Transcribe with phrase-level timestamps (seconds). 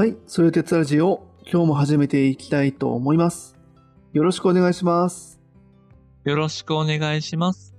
[0.00, 3.58] はい、それ鉄ラジオ、今日も始めていきたいと思います。
[4.14, 5.38] よろしくお願いします。
[6.24, 7.74] よろしくお願いします。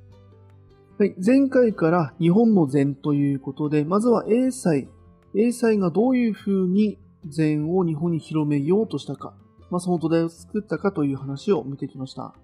[0.99, 4.87] はい、前回から日本の禅ということで、まずは英才。
[5.35, 9.33] 英才がどういう風に禅を日本に広めようとしたか、
[9.71, 12.35] まあ、その土台を作ったかという話を見てきました。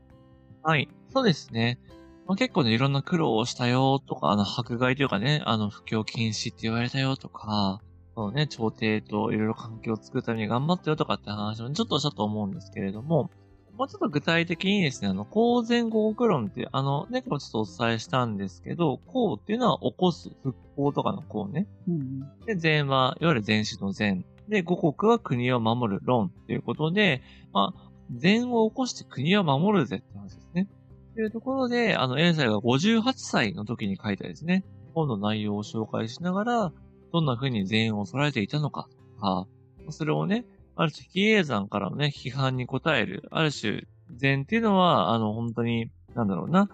[0.63, 0.89] はい。
[1.13, 1.79] そうですね。
[2.25, 7.79] まあ、結構ね、いろんな苦労をしたよとか、あの、迫害というかね、あの、布教禁止って言われたよとか、
[8.17, 13.29] そのね、朝廷といろいろ環境を作るために頑張ったよとかって話をちょっとしたと思うんですけれども、
[13.77, 21.67] もうちょっと具体的にですね、あの、公然合国論っていう、あの、ね、これちょっとお伝えしたんですけど、公っていうのは起こす、復興とかの公ね。
[21.87, 24.25] うんで、禅は、いわゆる禅師の禅。
[24.49, 27.21] で、五国は国を守る論っていうことで、
[27.53, 30.67] まあ、禅を起こして国を守るぜって話ですね。
[31.13, 34.65] というところで、あの、英才が58歳の時に書いたですね、
[34.95, 36.73] 本の内容を紹介しながら、
[37.11, 39.47] どんな風に禅を捉えていたのかとか、
[39.89, 40.45] それをね、
[40.75, 43.83] ある種、比叡山からのね、批判に応える、ある種、
[44.15, 46.69] 禅っていうのは、あの、本当に、なんだろうな、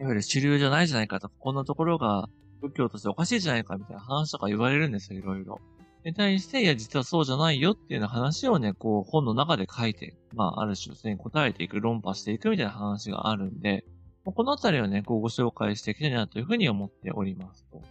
[0.00, 2.28] いわゆる主流じゃないじゃないかとか、こんなところが
[2.60, 5.60] 仏教としておかしいじゃないかみたいな話とか言われるんですよ、いろいろ。
[6.04, 13.84] に対して、いや、実はそうじゃないよっていうような話をね、こう、本の中で書いて、まあ、ある種、それに答えていく、論破していくみたいな話があるんで、
[14.24, 17.82] このあたりをね、こう、ご紹介していきたいなというふうに思っておりますと。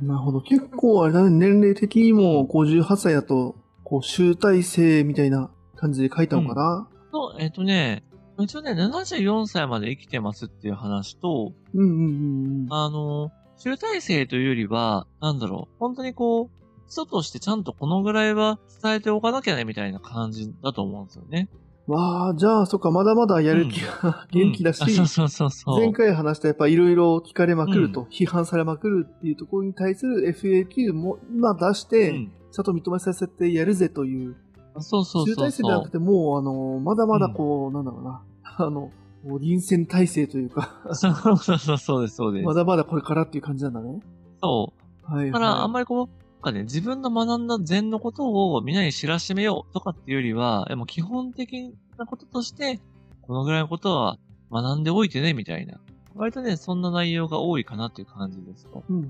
[0.00, 0.40] なるほど。
[0.40, 6.88] 結構あれだね、年齢的にも58歳だと、こう、集大成みたいな感じで書いたのかな？
[7.12, 8.04] と、えっ、とね、
[8.38, 12.66] 一応ね、74歳まで生きてますっていう話と、うん、うん、うんうん。
[12.70, 16.48] あの、集大成というよりは、なんだろう、本当にこう、
[16.88, 21.48] 基礎としてちゃんとこのぐらいは伝えておかなきゃね、みたいな感じだと思うんですよね。
[21.86, 25.78] わあ、じゃあ、そっか、まだまだやる気が、 元気だし、うんあそうそうそう。
[25.78, 34.34] 前回話したやっぱいろいろ聞かれまくると、批判されまくるっていうところに対する FAQ も今出して、うんちゃんと認めさせてやるぜという、
[34.78, 38.90] そうそう集そうそ大成ではなくて、もう、あの、まだまだこう、なんだろうな、あの、
[39.38, 40.94] 臨戦態勢というか、う。
[40.94, 42.46] そうそうそう、そうです、そうです。
[42.46, 44.00] まだまだこれからっていう感じなんだね。
[44.40, 44.72] そ
[45.06, 45.14] う。
[45.14, 46.08] はい、だから、あんままりこう、
[46.46, 52.80] かね、自分の学んだ禅のことをみんなに知らしめようとかっていうよりは、でも基本的なこととして、
[53.22, 54.18] このぐらいのことは
[54.52, 55.80] 学んでおいてね、みたいな。
[56.14, 58.84] 割とね、そんな内容が多いかなっていう感じですと。
[58.88, 59.06] うんうん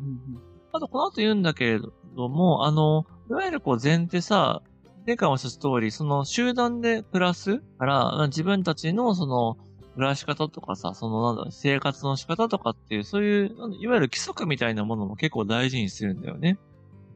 [0.73, 1.81] あと、この後言うんだけれ
[2.17, 4.63] ども、あの、いわゆるこう、禅ってさ、
[5.07, 9.57] 前回もした通り、その集団で暮らすから、まあ自分たちのその、
[9.95, 16.59] 暮らし方とかさ、そのなんだ生活の仕方とかっていう、そういう、いわゆる規則みたいなものも結構大事にするんだよね。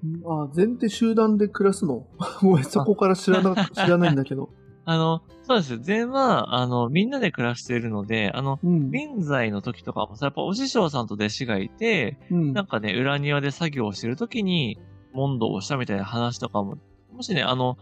[0.04, 0.42] うん。
[0.42, 2.06] あ、全って集団で暮らすの？
[2.40, 4.50] ごめん、そこから知らな、知らないんだけど。
[4.86, 5.78] あの、そうです。
[5.78, 8.90] 禅は、あの、みんなで暮らしているので、あの、うん。
[8.90, 14.78] 臨在の時とかもさ、やっぱお師匠さんと弟子がいて、うんなんかね、裏庭で作業をしてる時に、
[15.12, 16.78] 問答をしたみたいな話とかも、
[17.12, 17.76] もしね、あの、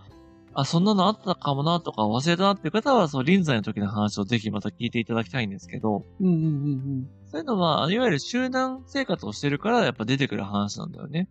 [0.54, 11.28] あ、そんなのあったかもなとか忘れたなっていう方は、そう、臨在の時の話をぜひまた聞いていただきたいんですけど、うんうんうんそういうのは、あのいわゆる集団生活をしてるから、やっぱ出てくる話なんだよね。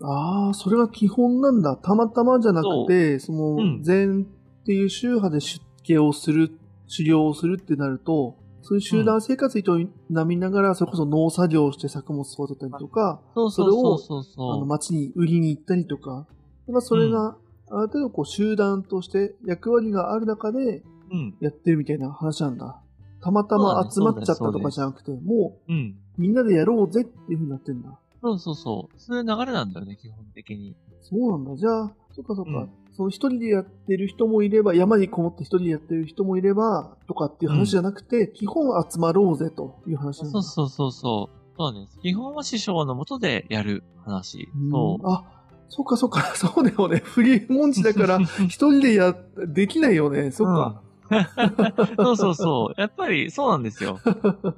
[0.00, 0.08] うん。
[0.08, 1.76] ああ、それが基本なんだ。
[1.76, 4.26] たまたまじゃなくて、その、うん禅
[4.62, 6.50] っていう宗派で出家をする、
[6.86, 14.66] 修行をするってなると、そういう集団生活に営みながら、それこそ農作業をして作物育てたりとか、そうそうそうそうあの。
[14.66, 16.26] 町に売りに行ったりとか、
[16.68, 17.36] まあ、それが、
[17.68, 21.34] ある程度こう集団として役割がある中でうん。
[21.40, 22.80] やってるみたいな話なんだ。
[23.22, 25.72] たまたま集まっちゃったとかじゃなくて、もう
[26.18, 27.98] みんなでやろうぜっていう風になってんだ。
[28.22, 28.98] そうそうそう。
[28.98, 30.76] そういう流れなんだよね、基本的に。
[31.00, 31.56] そうなんだ。
[31.56, 32.50] じゃあ、そっかそっか。
[32.50, 40.32] うんその一人でやってる人もいれば、山にこもって一人でやってる人もいれば、とかっていう話じゃなくて、基本集まろうぜという話なんだ。
[40.32, 41.54] そうそうそうそう。
[41.58, 41.98] そうなんです。
[42.00, 44.48] 基本は師匠のもとでやる話。
[44.56, 45.06] うんそう。
[45.06, 45.24] あ、
[45.68, 46.22] そっかそっか。
[46.36, 47.02] そうだよね。
[47.04, 49.14] フリーモンチだから、 一人でや、
[49.46, 50.30] できないよね。
[50.30, 50.80] そっか。
[51.98, 52.80] そうそうそう。
[52.80, 53.98] やっぱりそうなんですよ。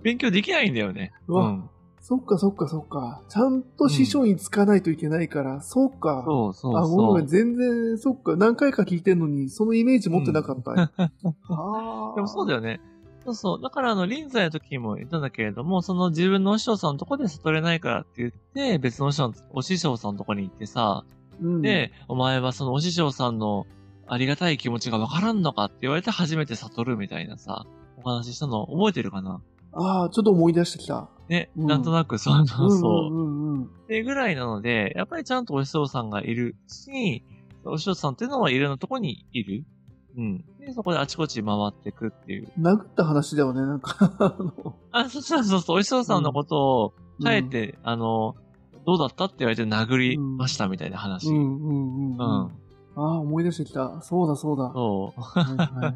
[0.02, 1.12] 勉強できないんだよね。
[1.26, 1.70] うわん。
[2.08, 3.20] そっかそっかそっか。
[3.28, 6.22] ちゃんと師匠につかないといけないから、そっか。
[6.24, 7.26] そうそうあ、ごめん。
[7.26, 8.34] 全然、そっか。
[8.34, 10.70] 何回か聞いてんのに、そのイメージ持ってなかった。
[10.72, 10.88] ああ。
[12.16, 12.80] でもそうだよね。
[13.26, 13.60] そうそう。
[13.60, 21.04] だからあの、臨在の時にも言ったんだけれども、その自分のお師匠さんのとこで悟れないからって言って、別のお師匠お師匠さんのとこに行ってさ、
[21.42, 23.66] うん、で、お前はそのお師匠さんの
[24.06, 27.66] ありがたい気持ちがわからんのかって言われて初めて悟るみたいなさ、
[27.98, 29.42] お話ししたの覚えてるかな？
[29.72, 31.08] ああ、ちょっと思い出してきた。
[31.28, 33.14] ね、うんなんとなくそうそうそう。
[33.14, 33.64] うんうんうんうん。
[33.64, 37.22] っていうぐらいなので、やっぱりちゃんとお師匠さんがいるし、
[37.64, 39.64] お師匠さんっていうのはいろんなとこにいる。
[40.16, 40.44] うん。
[40.58, 42.48] で、そこであちこち回ってくっていう。
[42.58, 44.74] 殴った話だよね、なんかあの。
[44.90, 48.34] あ、そうそうそうそう、お師匠さんのことを、帰って、あの、
[48.86, 51.28] どうだったって言われて殴りましたみたいな話。
[51.28, 51.36] うん。
[51.36, 52.16] うんうんうん。
[52.16, 52.20] うん。
[52.20, 52.50] あ
[52.96, 54.00] あ、思い出してきた。
[54.00, 54.72] そうだそうだ。
[54.72, 55.20] そう。
[55.20, 55.94] はいはいはい。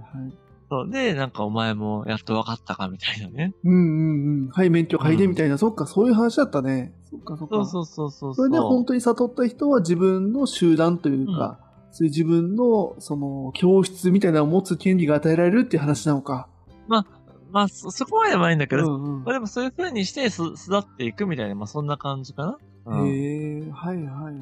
[0.72, 0.90] そう。
[0.90, 3.52] で、なんかお前もやっと分かったかみたいなね。
[3.62, 4.48] うんうんうん。
[4.48, 5.58] はい、免許嗅いでみたいな。
[5.58, 6.94] そっか、そういう話だったね。
[7.10, 7.56] そっかそっか。
[7.56, 8.34] そうそうそうそう。
[8.34, 11.60] それで本当に悟った人は自分の集団というか、
[11.90, 16.48] そういう自分の、その、教室みたいなのを持つ権利が与えられるっていう話なのか。
[16.88, 17.04] ま
[17.64, 22.58] あ、そ、そこまではないんだけど、うんうんまあでもそういう風にしてす、育っていくみたいな、まあそんな感じかな。
[22.86, 24.36] うんへえ、はいはいはいはい。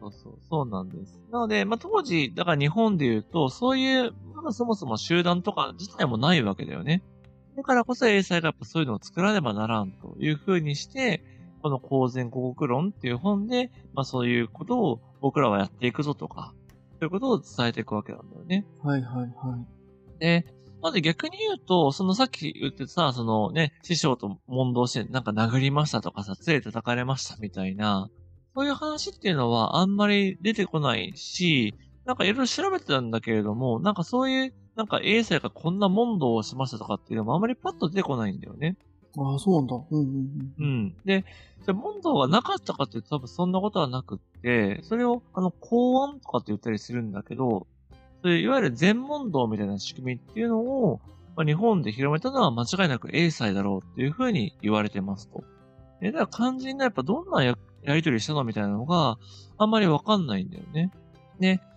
[0.00, 1.18] そうそう、そうなんです。
[1.30, 7.02] なので、まあ当時、だから日本で言うと、そういう、まだそもそも集団とか自体もないわけだよね。
[7.56, 11.22] だからこそ英才がやっぱそういうのを作らねばならんという風にして、
[11.62, 16.54] この公然古国論っていう本で、まあそういうことを僕らはやっていくぞとか、
[16.92, 18.66] そういうことを伝えていくわけなんだよね。
[18.82, 20.20] はいはいはい。
[20.20, 20.46] で、
[20.80, 28.08] まず逆に言うと、そのさっき言ってさ、そのね、師匠と問答してなんか殴りましたとかさ、杖叩かれましたみたいな、
[28.54, 38.76] そういう話っていうのはあんまり出てこないし、なんかいろいろ調べてたんだけれども、なんかそういう、なんか英才がこんな問答をしましたとかっていうのもあんまりパッと出てこないんだよね。
[39.18, 39.76] ああ、そうなんだ。
[39.90, 40.08] うんうんう
[40.58, 40.84] うん。
[40.86, 40.96] ん。
[41.04, 41.24] で、
[41.64, 47.66] じゃあ問答がなかったかっていうと多分そんなことはなくって、それをあの公安とかって言ったりするんだけど、
[48.22, 51.00] そういういわゆる全問答みたいな仕組みっていうのを、
[51.36, 55.44] まあ、日本で広めたのは間違いなく英才だろうっていうふうに言われてますと。
[56.00, 59.18] で、だから肝心なやっぱどんなややりとりしたのみたいなのが
[59.56, 60.90] あんまりわかんないんだよね。
[61.38, 61.69] で、ま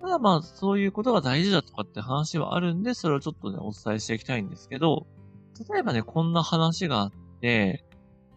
[0.00, 5.06] ただまあそういうことが大事だとかって話はあるんで、それをちょっとね、お伝えしていきたいんですけど、
[5.70, 7.84] 例えばね、こんな話があって、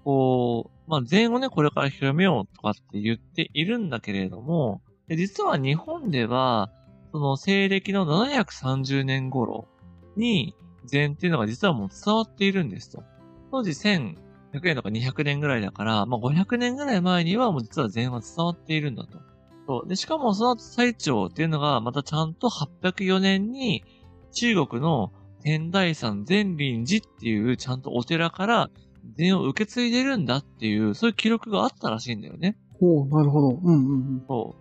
[0.04, 6.72] こう、まあ、禅をね、これから広めようとかって言っているんだけれども、実は日本では、
[7.12, 9.68] その西暦の730年頃
[10.16, 10.56] に、
[10.86, 13.04] 禅っていうのが実はもう伝わっているんですと。
[13.52, 14.16] 当時1100
[14.62, 19.20] 年とか200年ぐらいだから、まあ、500年ぐらい前にはもう実は禅は伝わっているんだと。
[19.68, 19.88] そう。
[19.88, 23.84] で、しかもその後最長っていうのがまたちゃんと804年に
[24.32, 28.70] 中国の天台山善林寺っていうちゃんとお寺から
[29.18, 32.58] 禅を受け継いでるんだっていう、そういう記録があったらしいんだよね。
[32.80, 33.60] ほう、なるほど。
[33.62, 34.26] うんうんうん。
[34.28, 34.56] そ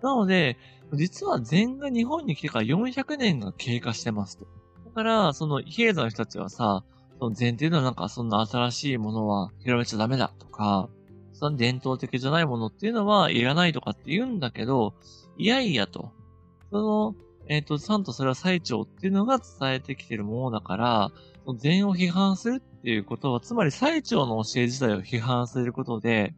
[0.00, 0.04] う。
[0.04, 0.56] なので、
[0.94, 4.46] 実は禅が日本に来てから400年が経過してますと。
[4.86, 6.84] だから、その、比叡山の人たちはさ、
[7.18, 10.88] その禅っていうのはなんかそんな新しいものは広めちゃダメだとか、
[11.40, 14.92] その伝統的じゃないものっていうのはいらないとかって言うんだけど、
[15.38, 16.12] いやいやと。
[16.70, 17.14] その、
[17.48, 21.10] えっ、と、ちゃんとそれは最長っていうのが伝えてきてるものだから、
[21.56, 26.34] 禅を批判するっていうことは、つまり最長の教え自体を批判することで、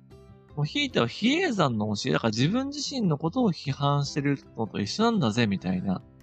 [0.54, 6.00] もうひいては比叡山の教え、だから自分自身のことを批判してるのと一緒なんだぜ、みたいな。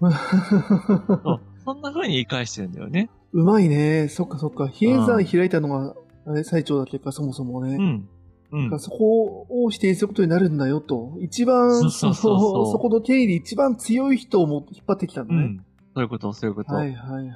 [1.66, 3.10] そんな風に言い返してるんだよね。
[3.34, 4.08] うまいね。
[4.08, 4.68] そっかそっか。
[4.68, 5.94] 比叡山開いたのが、
[6.24, 7.76] あれ、最長だっけか、そもそもね。
[7.76, 8.08] うん。
[8.52, 8.80] うん。
[8.80, 11.16] そこを否定することになるんだよと。
[11.20, 15.34] 一番、そうそうそうそうのそこの定理一番強い人をも引っ張ってきたのね。
[15.34, 15.64] うん。
[15.94, 16.74] そういうこと、そういうこと。
[16.74, 17.24] はいはいはい。
[17.24, 17.30] だ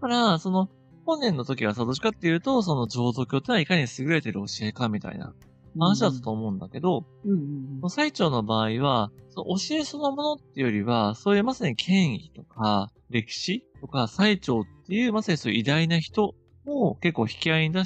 [0.00, 0.68] から、その、
[1.04, 5.32] 本年の時はさ、どっちかっていうと、その浄土教ってのはいかに優れてる教えかみたいな
[5.78, 7.80] 話だったと思うんだけど、うんうんうん。
[7.82, 7.88] おー
[17.70, 17.84] な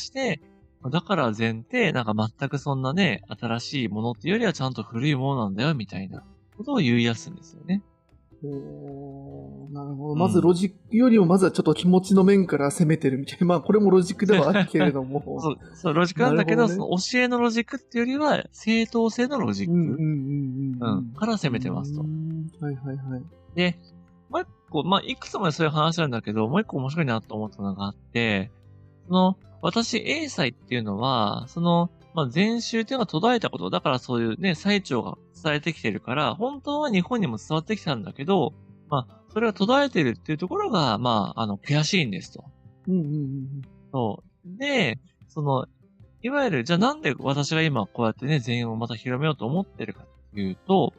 [9.85, 10.13] るほど。
[10.15, 13.47] うんまずロジックよりも、まずはちょっと気持ちの面から攻めてるみたいな。
[13.47, 15.23] まあ、これもロジックではあるけれども。
[15.41, 19.73] そう、そう、ロジックなんだけど、なるほどその教えのロジックっていうよりは、正当性のロジック。
[19.73, 19.99] うんうんうん
[20.81, 20.99] うん。
[20.99, 23.23] うんから攻めてますとうんはいはいはい。
[23.55, 23.79] で、
[24.31, 28.51] もう一個、まあ、いくつもそういう話なんだけど、もう一個面白いなと思ったのがあって、
[29.07, 38.55] その、私、栄西っていうのは、その、まあ、禅宗っていうのが途絶えたこと、だからそういうね、最澄が伝えてきてるから、本当は日本にも伝わってきたんだけど、
[38.89, 42.45] まあ、それが途絶えてるっていうところが、まあ、あの、悔しいんですと。
[42.89, 43.63] うんうんうん
[43.93, 44.59] そう。
[44.59, 44.99] で、
[45.29, 45.67] その、
[46.23, 50.93] いわゆる、じゃあなんで私が今こうやってね、禅をまた広めようと思ってるかっていうと、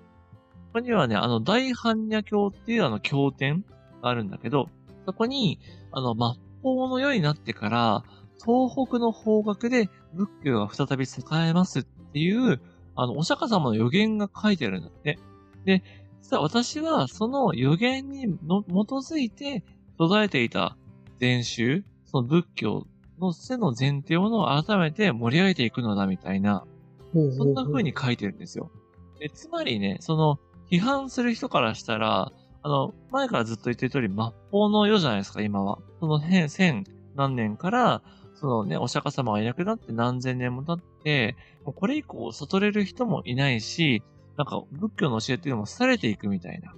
[0.73, 3.63] ここにはね、あの、大般若経っていうあの経典
[4.01, 4.69] があるんだけど、
[5.05, 5.59] そこに、
[5.91, 8.03] あの、末法の世になってから、
[8.45, 12.61] 東北の方角で仏教が再び栄えますっていう、
[12.95, 15.19] あの、お釈迦様の予言が書いてあるんだって。
[15.65, 15.83] で、
[16.21, 19.63] 実は私はその予言にの基づいて
[19.97, 20.77] 途絶えていた
[21.19, 22.87] 禅宗、その仏教
[23.19, 26.65] の背の前提を改めて盛り上げていくのだみたいな、
[27.13, 28.71] そんな風に書いてるんですよ。
[29.19, 30.39] でつまりね、その、
[30.71, 32.31] 批判する人からしたら、
[32.63, 34.15] あの、前からずっと言ってる通り、末
[34.51, 35.79] 法の世じゃないですか、今は。
[35.99, 38.01] その変、千何年から、
[38.41, 44.01] そのね、お釈迦様がいなくなって何千年も経って、もうこれ以降悟れる人もいないし、
[44.35, 46.71] なんか仏教の教えっていうのも廃れていくみたいな、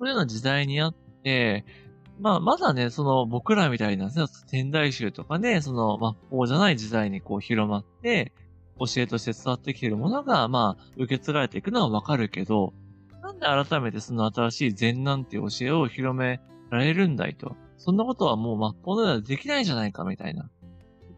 [0.00, 1.64] そういうような時代にあって、
[2.18, 4.10] まあ、まだね、その僕らみたいな、
[4.50, 8.32] 天台宗とかね、その、まあ、こうじゃない時代にこう広まって、
[8.80, 12.72] 教えとして伝わってきているものが、まあ、受け継がれていくのはわかるけど、
[13.22, 16.40] なんで改めてその新しい禅なんて教えを広め
[16.70, 17.54] られるんだいと。
[17.76, 20.50] そんなことはもう末法のではできないじゃないかみたいな。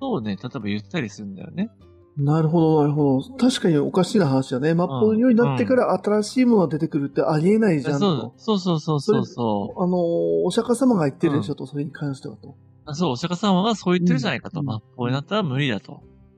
[0.00, 1.70] ことをね、例えば言ったりするんだよね。
[2.16, 3.36] なるほど、なるほど。
[3.36, 4.70] 確かにおかしいな話だね。
[4.70, 8.34] 末法のようになってから新しいものが出てくるってありえないじゃんと。
[8.36, 9.82] そうそうそうそうそう。
[9.82, 12.56] あの、お釈迦様が言ってるでしょと、それに関してはと。
[12.84, 14.60] あそう、お釈迦様がそう言ってるじゃないかと。
[14.60, 15.92] うん末法になったら無理だと。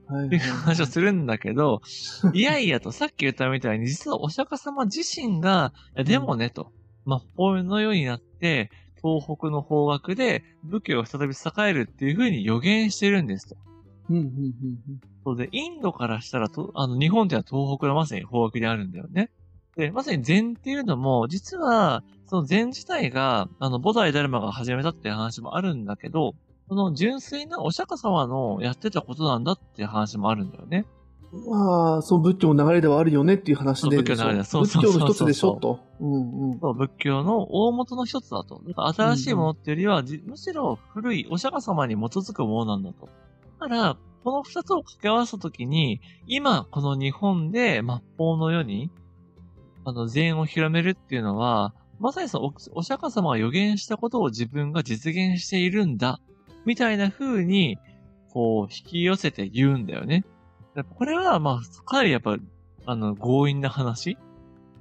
[0.07, 1.81] はいっていう話をするんだけど、
[2.35, 6.71] いやいやと、さっき言ったみたいに、実はお釈迦様自身が、いやでもねと、
[7.07, 8.71] 末法のようになって、
[9.03, 13.57] 東北の方角で仏教が再び栄えるっていうふうに予言してるんですと。
[14.11, 19.31] うん、うん、うんそうで、インドからしたらと、あの、日本ってのは東北のまさに方角にあるんだよね。
[19.77, 26.35] で、まさに禅っていうのも、実は、その禅自体が、あの、菩提ダルマが始めたっていう話もあるんだけど、
[26.69, 30.87] その純粋なお釈迦様のやってたことなんだっていう話もあるんだよね。
[31.33, 31.51] うん。
[31.51, 33.97] まあ、そう、仏教の流れではあるよねっていう話で。
[33.97, 35.57] 仏教の流れだそう仏そうそうそう教の一つでしょ？
[35.61, 35.81] と。
[36.01, 36.61] うん、うん。
[36.61, 38.63] そう仏教の大元の一つだと。
[38.77, 43.09] だ新しいものっていうよりは、じむしろ古いお釈迦様に基づくものなんだと。
[43.61, 48.91] だから、この二つを掛け合わせたときに、今、この日本で末法の世に、
[49.85, 56.21] あの、禅を広めるっていうのは、まさにそのお、お釈迦様が予言したことを自分が実現しているんだ、
[56.65, 57.79] みたいな風に、
[58.33, 60.25] こう、引き寄せて言うんだよね。
[60.75, 62.37] やっぱこれは、まあ、かなりやっぱ、
[62.87, 64.17] あの、強引な話？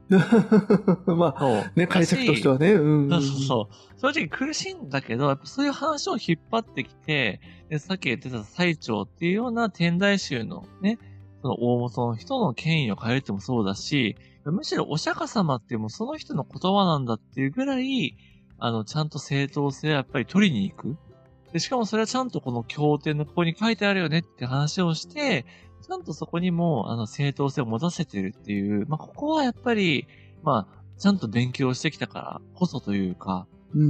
[1.06, 1.72] まあ。
[1.76, 2.74] ね、解釈としてはね。
[2.74, 3.10] うん、うん。
[3.10, 4.00] そうそうそう。
[4.14, 11.00] 正直苦しいんだけど、やっぱそういう話を引っ張ってきて、でさっき言ってた最長っていうような天台宗のね、
[11.42, 18.18] その大元の人の権威を変えるってもそうだし、むしろお釈迦様っていうもうその人の言葉なんだっていうぐらい、
[18.58, 20.98] あの、ちゃんと正当性をやっぱり取りに行く。
[21.54, 25.46] で、しかもそれはちゃんとこの経典のここに書いてあるよねって話をして、
[25.82, 30.08] ちゃんとそこにも、あの、正当性を持たせてるっていう、まあ、ここはやっぱり、
[30.44, 33.86] まあ、ちゃんと勉強してきたからこそというか、うん、う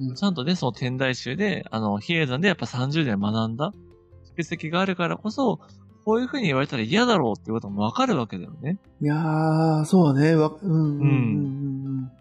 [0.00, 0.14] ん、うん。
[0.14, 3.72] ちゃんとね、その天台宗で、あの、比叡山でやっぱ30年学んだ
[4.36, 5.60] 蓄積があるからこそ、
[6.04, 8.78] こういう風に言われたら嫌だろうっていうこともわかるわけだよね。
[9.02, 10.34] いやー、そうだね。
[10.36, 11.08] わうん、うん、うんう
[12.04, 12.12] ん。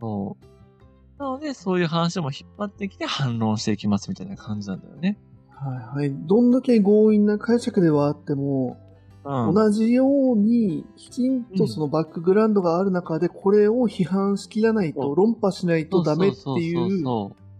[0.00, 1.22] そう。
[1.22, 5.18] なので、そういう話も引っ張ってきて反論していきますみたいな感じなんだよね。
[5.60, 6.12] はいはい。
[6.26, 8.78] どんだけ強引な解釈ではあっても、
[9.24, 9.54] うん。
[9.54, 17.04] 同じように、きちんとそのバックグラウンドがある中で、これを批判しきらないと、論破しないとダメっていう、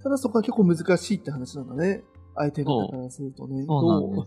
[0.03, 2.03] ただそこは結構難しいって話なんだね。
[2.35, 3.67] 相手方からするとね。
[3.67, 4.25] どう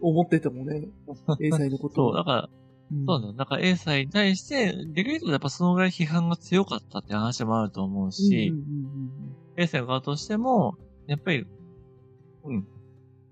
[0.00, 0.88] 思っててもね、
[1.40, 2.06] 英才のことそう。
[2.10, 2.48] をだから、
[2.92, 3.32] うんそうなの。
[3.32, 9.10] だから A 祭に対して、逆に言うとやっぱそのぐらい批判が強かったって話もあると思うし、うんうんうん
[9.54, 11.46] A 側としても、やっぱり、
[12.44, 12.66] うん。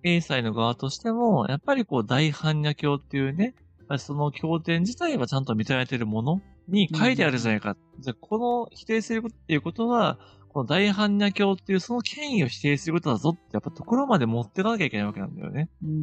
[0.03, 3.55] A 祭の側としても、やっぱりこう大般若経っていうね、
[3.99, 7.77] その経典自体はちゃんと認められているものに書いてあるじゃないか。
[7.99, 10.19] じゃあこの否定することっていうことは、
[10.53, 15.71] この大般若経っていうその権威を否定することだぞってやっぱところまで持っていかなきゃいけないわけなんだよね。
[15.83, 16.03] うんうんうん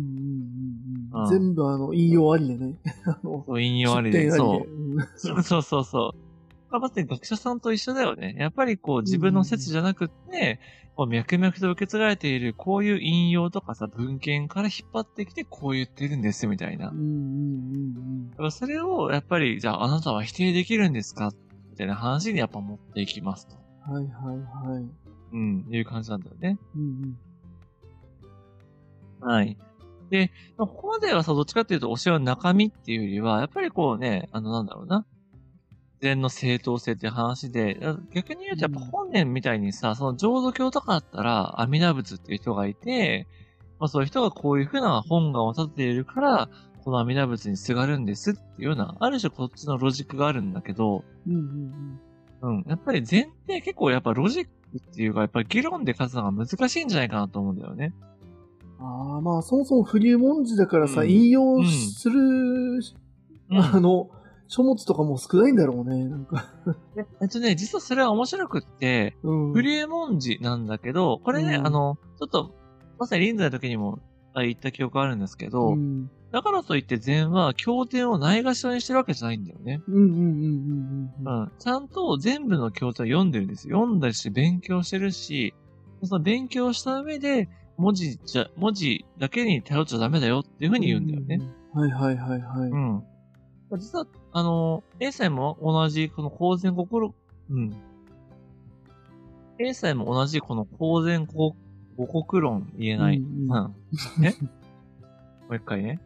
[1.13, 2.75] うんうん全部あの、引用ありでね。
[3.05, 4.29] あの、そう、引用ありで。
[4.31, 4.65] そ
[5.35, 6.26] うそうそうそう。
[6.69, 8.35] まあ、まさに学者さんと一緒だよね。
[8.37, 10.59] やっぱりこう自分の説じゃなくって、
[10.95, 16.89] こう脈々と受け継がれているこういう引用とかさ、文献から引っ張ってきてこう言ってるんですみたいな。
[16.89, 21.31] うんうんうんだからそれをやっぱり、じゃああなたは否定できるんですか
[21.71, 23.55] みたいな話にやっぱ持っていきますと。
[23.87, 23.93] うん。
[23.93, 24.85] はいはいはい。
[25.33, 26.57] うん、いう感じなんだよね。
[26.75, 27.17] うん
[29.21, 29.29] うん。
[29.29, 29.57] はい。
[30.09, 35.05] で、まあここまではさ、どっちかっていうと、教えの中身っていうよりは、やっぱりこうね、あの、なんだろうな。
[36.01, 37.79] 禅の正当性っていう話で、
[38.13, 43.27] 逆に言うとやっぱ本年みたいにさ、その浄土教とかだったら、阿弥陀仏っていう人がいて、
[43.79, 46.49] まあそういう人がこういうふうな本願を立てているから、
[46.83, 51.99] この阿弥陀仏にすがるんですっていうような、ある種こっちのロジックがあるんだけど、うんうん
[52.41, 52.65] うん。
[52.67, 57.93] やっぱり禅って結構やっぱロジックっていうか、やっぱり議論で勝つのが難しいんじゃないかなと思うんだよね。
[58.79, 58.85] うん。
[58.85, 64.09] ああ、まあそもそも不流文字だからさ、うん引用うんする、うんあの、
[64.47, 66.05] 書物とかも少ないんだろうね。
[66.05, 66.45] なんか。
[66.95, 69.53] でえっとね、実はそれは面白くって、うん。
[69.53, 72.55] 不流文字なんだけど、これね、うんあの、ちょっと、
[72.97, 73.99] まさに臨済の時にも
[74.33, 79.81] あ言った記憶あるんですけど、うんだからといって禅は経典をないがしろにしてるわけじゃないんだよね。
[79.87, 80.23] うんうんうんう
[81.23, 81.41] んうん。
[81.41, 81.51] うん。
[81.57, 83.77] ちゃんと全部の経典を読んでるんですよ。
[83.77, 85.53] 読んだりして勉強してるし、
[86.03, 91.39] その勉強した上で、文字じゃ、文字だけに頼っちゃダメだよっていうふうに言うんだよね。
[91.75, 91.81] うん。
[91.81, 92.69] はいはいはいはい。
[92.69, 93.03] うん。
[93.77, 97.13] 実は、あの、A 歳も同じ、この公然心、
[97.49, 97.73] うん。
[99.59, 101.55] A 歳も同じ、この公然五
[101.97, 103.17] 国論言えない。
[103.17, 104.35] うん、うん、え？
[105.47, 105.99] もう一回ね。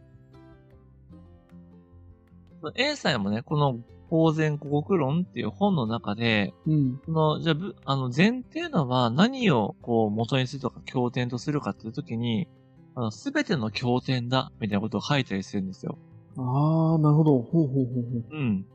[2.76, 12.46] A さんもね、この公然五国論っていう本の中で、うん、その、じゃあ、あの、禅っていうのは何をこう元にするとか経典とするかっていうときに、
[12.94, 15.98] あの、すべての経典だ、みたいなことを書いたりするんですよ。
[16.36, 17.42] ああ、なるほど。
[17.42, 18.24] ほうほうほうほう。
[18.30, 18.66] うん。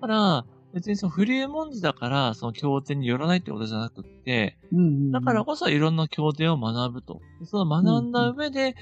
[0.00, 7.20] ただ、別にそのフリー文字だから、その経典によらないってことじゃなくって、うんうんうん、だからこそいろんな経典を学ぶと。
[7.44, 8.74] その学んだ上で、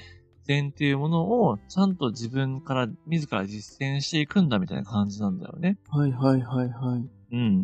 [0.43, 5.77] 禅っていうものをちゃんと自分から自ら実践していくんだみたいな感じなんだよね。
[5.89, 7.35] はいはいはいはい。
[7.35, 7.63] うん。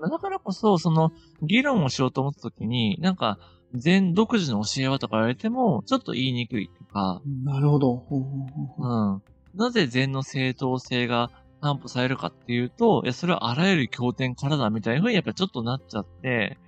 [0.00, 1.10] だからこそ、その、
[1.42, 3.38] 議論をしようと思った時に、なんか、
[3.74, 7.22] 禅独自の教えはとか言われても、ちょっと言いにくいとか。
[7.44, 8.04] なるほど。
[8.10, 9.22] うん。
[9.54, 16.58] なぜ禅の正当性が担保されるかっていうと、いや、それはあらゆる経典からだみたいな風にやっぱちょっとなっちゃって、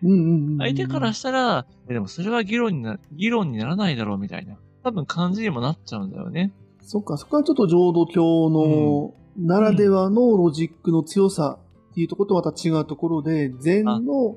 [0.58, 6.52] 相手からしたら、でもそれは議論にな、議論にならないだろうみたいな、多分感じにもなっちゃうんだよね。
[6.82, 11.58] そっか、そこはちょっと浄土教のならではのロジックの強さ
[11.92, 14.37] っていうところとまた違うところで、禅の、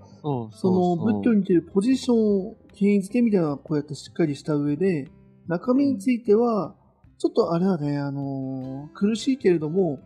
[0.52, 5.10] その仏教にてるポジションを権威づけみたいなこうやってしっかりした上で、
[5.48, 6.76] 中身については、
[7.18, 10.00] ちょっとあれだね、あのー、苦しいけれども、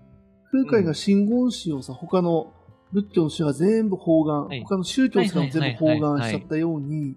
[0.51, 2.53] 空海が真言宗をさ、他の
[2.93, 7.15] 仏教の宗は全部包含、はい、他の宗教とかも全部包含しちゃったように、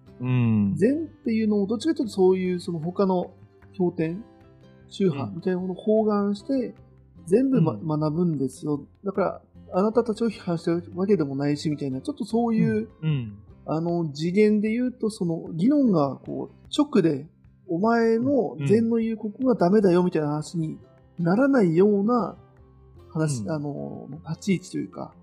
[0.76, 3.32] 禅っていうのをどっちかというとそういうその他の
[3.76, 4.24] 経典、
[4.88, 6.74] 宗派みたいなものを包含して、
[7.26, 8.84] 全部、ま、うん、学ぶんですよ。
[9.04, 13.08] だから、あなたたちを批判してるわけでもないし、みたいな、ちょっとそういう、うん。
[13.08, 17.26] うん、あの、次元で言うと、その、議論が、こう、直で、
[17.70, 20.76] お前の禅の言うここがダメだよ、みたいな話に
[21.18, 22.36] ならないような、
[23.12, 25.14] 話、うん、あの、立ち位置というか、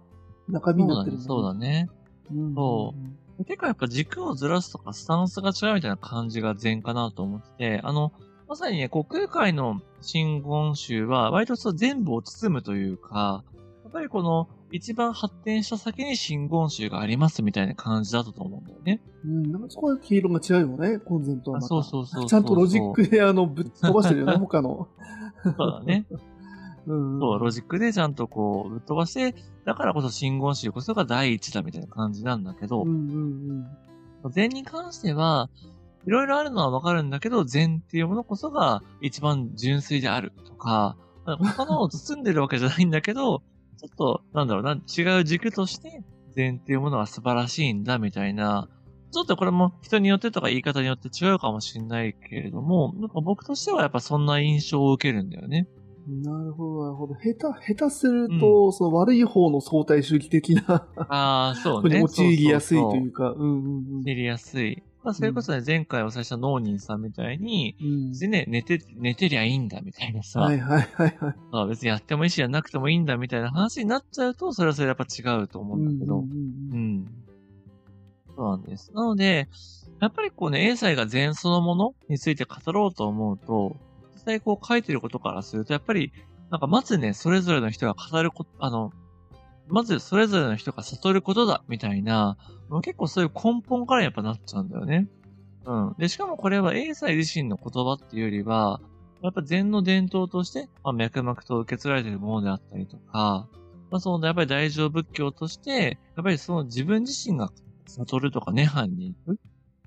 [0.47, 1.89] 中身になってるそうだね。
[2.29, 2.45] そうだね。
[2.45, 2.95] うん、そ
[3.39, 3.45] う。
[3.45, 8.13] 結構やっぱ軸をずらすとかスタンスが違うみたいな感じが善かなと思ってて、あの、
[8.47, 13.43] まさにね、国空海の真言宗は割とそう全部を包むというか、
[13.83, 19.01] やっぱりこの一番発展した先に真言宗がありますみたいな感じだったと思うんだよね。
[19.25, 24.87] うん、なんかそこは黄色が違うよね、コンゼントはそうそうそうちゃんとロジックであの、ぶっ飛ばしてるよね、 他の。
[25.43, 26.05] そうだね。
[26.87, 33.67] うん、そう、ロジックでちゃんとこう、ぶっ飛ばして、だからこそ真言宗こそが第一だみたいな感じなんだけど、うんうん
[34.23, 35.49] うん、禅に関しては、
[36.05, 43.43] いろいろあるのはわかるんだけど、禅っていうものこそが一番純粋であるとか、他のを包んでるわけじゃないんだけど、
[43.77, 46.03] ちょっと、なんだろうな、違う軸として、
[46.35, 48.69] 禅っていうものは素晴らしいんだみたいな、
[49.11, 55.67] ちょっとこれも人によってとか言い方によって違うかもしれないけれども、なんか僕としてはやっぱそんな印象を受けるんだよね。
[56.07, 57.15] なるほど、なるほど。
[57.15, 62.01] 下手、下手すると、うん、その悪い方の相対主義的なああ、そうね。
[62.03, 63.99] 陥りやすいというか、うんうんうん。
[64.01, 64.83] 陥りやすい。
[65.07, 70.41] まあ、それこそね、前回おさした農人さんみたいに、うん、でね、寝て、寝てりゃいいんだみたいなさ。
[70.41, 71.35] はいはいはいはい。
[71.53, 76.19] あ別にやってもいいし、やなくてもいいんだみたいな話になっちゃうと、それはそれやっぱ違うと思うんだけど。
[76.19, 77.05] うん、うん、
[78.35, 78.91] そうなんです。
[78.93, 79.47] なので、
[80.01, 83.77] やっぱりこうね、英才が禅そのものについて語ろうと思うと、
[84.13, 86.11] 実際こう書いてることからすると、やっぱり
[86.51, 88.91] なんかまずね、それぞれの人が語ること、あの、
[89.69, 92.37] まずそれぞれの人が悟ることだ、みたいな、
[92.81, 95.07] 結構そういう根本からやっぱなっちゃうんだよね。
[95.65, 95.95] うん。
[95.97, 98.79] で、しかもこれは英才自身の言葉っていうよりは、
[99.21, 103.47] やっぱ禅の伝統として、まあ、脈々と受け継がれているものであったりとか、
[103.89, 107.49] まあ、その、やっぱり大乗仏教として、やっぱりその自分自身が
[107.87, 109.39] 悟るとか涅槃に行く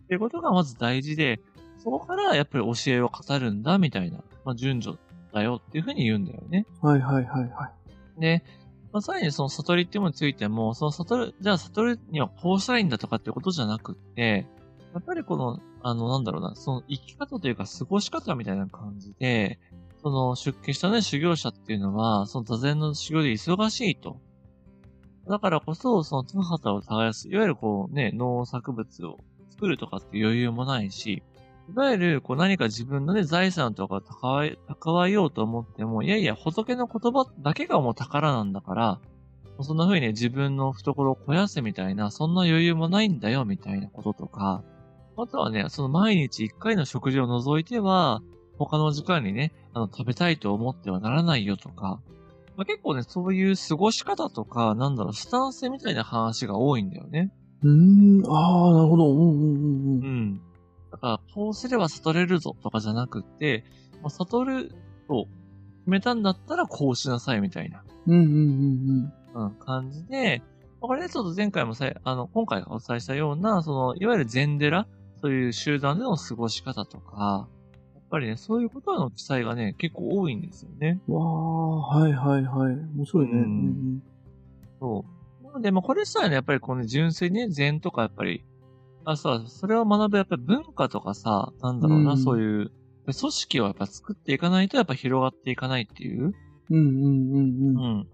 [0.02, 1.40] っていうことがまず大事で、
[1.78, 4.98] そこからやっぱり教えを語るんだ、みたいな、まあ、順序
[5.32, 6.66] だよっていうふうに言うんだよね。
[6.82, 7.70] はいはいはいは
[8.18, 8.20] い。
[8.20, 8.42] で、
[8.92, 14.46] まあ、さらにその悟りっていうものについても、その悟る、じゃあ悟るにはこうしたらいいんだとかってことじゃなくて、
[14.92, 19.59] やっぱりこの、あの、なんだろうな、その生き方というか過ごし方みたいな感じで、
[20.03, 24.20] その出家したね、修行者っていうのは、その座禅の修行で忙しいと。
[25.29, 29.18] だからこそ、その田畑を耕す、いわゆるこうね、農作物を
[29.50, 31.22] 作るとかって余裕もないし、
[31.72, 39.00] いわゆる、こう何か自分のね、財産とか蓄えようと思っても、いやいや、仏の言葉だけがもう宝なんだから、
[39.62, 44.62] そんな風にね、自分の懐を肥やせみたいな、そんな余裕もないんだよ、みたいなこととか、
[45.16, 48.22] あとはね、その毎日一回の食事を除いては、
[48.59, 52.00] 他の時間にね、あの、食べたいと思ってはならないよとか、
[52.56, 57.30] まあ、結構ね、そういう過ごし方とか、なんだろう、スタンスみたいな話が多いんだよね。
[57.62, 59.11] うーん、ああ、なるほど。
[59.11, 60.40] うんうんうんうん。
[61.00, 63.64] から、こうすれば悟れるぞとかじゃなくって、
[64.02, 64.68] まあ、悟る
[65.08, 65.26] と
[65.80, 70.42] 決めたんだったらこうしなさいみたいな、うんうんうんうん、感じで、
[70.80, 74.86] これね、ちょっと前回もさ、あの、今回お伝えしたような、その、いわゆる禅寺、
[75.20, 77.48] そういう集団での過ごし方とか、
[77.94, 81.00] やっぱりね、そういうことの記載がね、結構多いんですよね。
[81.06, 81.14] うん。
[81.14, 82.74] わあ、はいはいはい。
[82.96, 83.32] 面白いね。
[83.32, 83.44] ううん
[83.96, 84.02] ん
[84.80, 85.04] そ
[85.42, 85.44] う。
[85.44, 88.42] なので、まあ、これさえね、やっぱりこの純粋にね、禅とかやっぱり、
[89.12, 92.70] あ、そう、それを学ぶやっぱり文化とかさ、なんだろうな、うんそういう、
[93.05, 96.33] 組織をやっぱ作っていかないとやっぱ広がっていかないっていう、
[96.70, 96.77] うん。
[96.77, 97.99] うんうんうんううん。
[98.01, 98.09] ん。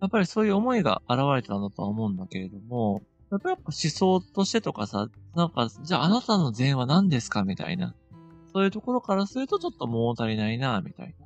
[0.00, 7.94] やっぱりそういう思いが現れたんだとは思うんだけれども、やっぱり思想としてとかさ、なんか、じゃああなたの禅は何ですかみたいな。
[8.52, 11.25] そういうところからするとちょっと物足りないな、みたいな。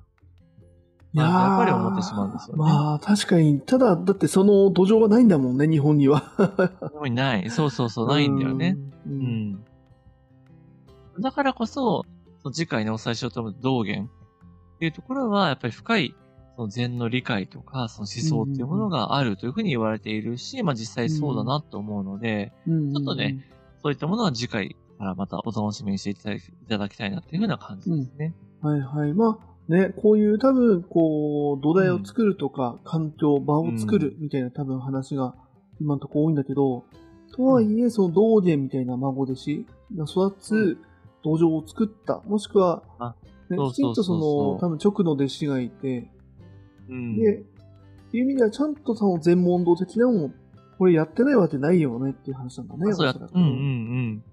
[1.13, 3.61] いやーやっぱり思ってしまうんですよねまあ、確かに。
[3.61, 6.33] ただ、だってその土壌がないんだもんね、日本には。
[6.95, 7.51] 興味ない。
[7.51, 8.77] そうそうそう、ないんだよね。
[9.07, 9.11] う。
[9.11, 9.65] うんん。
[11.19, 12.05] だからこそ、
[12.43, 14.09] その次回ね、お伝えしようと思う道元
[14.77, 16.15] っていうところは、やっぱり深い、
[16.57, 22.93] その禅の理解とか、その思想っていうものがあるというふうに言われているし、まあ実際そうだなと思うので、うん。
[22.93, 23.45] ちょっとね
[23.83, 28.35] そういったものは次回からまたお楽しみにしていただきいただきたいなっていうふうな感じですね。
[28.61, 29.15] はいはい。
[29.15, 35.35] まあ、ね、こういう多分、こう、土台を作るとか、環境、場を作るみたいな多分話が
[35.81, 36.85] 今のところ多いんだけど、
[37.33, 40.79] とはいえ、その道元みたいな孫弟子が育つ
[41.23, 43.15] 土壌を作った、もしくはあ、
[43.49, 46.11] ね、きちんとその、多分直の弟子がいて、
[46.89, 47.17] うん。
[47.17, 47.43] で、っ
[48.11, 50.33] ていう意味ではちゃんとその全問答的なのも、
[50.79, 52.93] これやってないわけないよねっていう話なんだね。
[52.93, 54.25] そうやうんうんうん。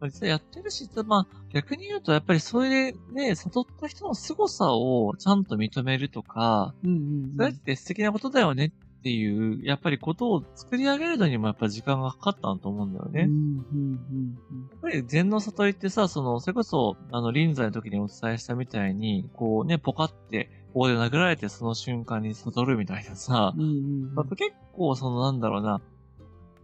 [0.00, 6.94] まあ実際やってるし、まあ逆に言うとやっぱりそれでね、悟った人の凄さをちゃんと認めるとか、うんう
[7.32, 13.22] んそれって素敵なことだよねっていう、やっぱりことを作り上げるのにもやっぱり時間がかかったんと思うんだよね。
[13.22, 23.72] うんうんうんやっぱり禅の悟りってさ、その、それこそ、あの、臨済の時にお伝えしたみたいに、こうね、ポカって、棒で殴られてその瞬間に悟るみたいなさ、うんうんう
[24.12, 24.14] ん。
[24.14, 25.80] まあ、結構そのなんだろうな、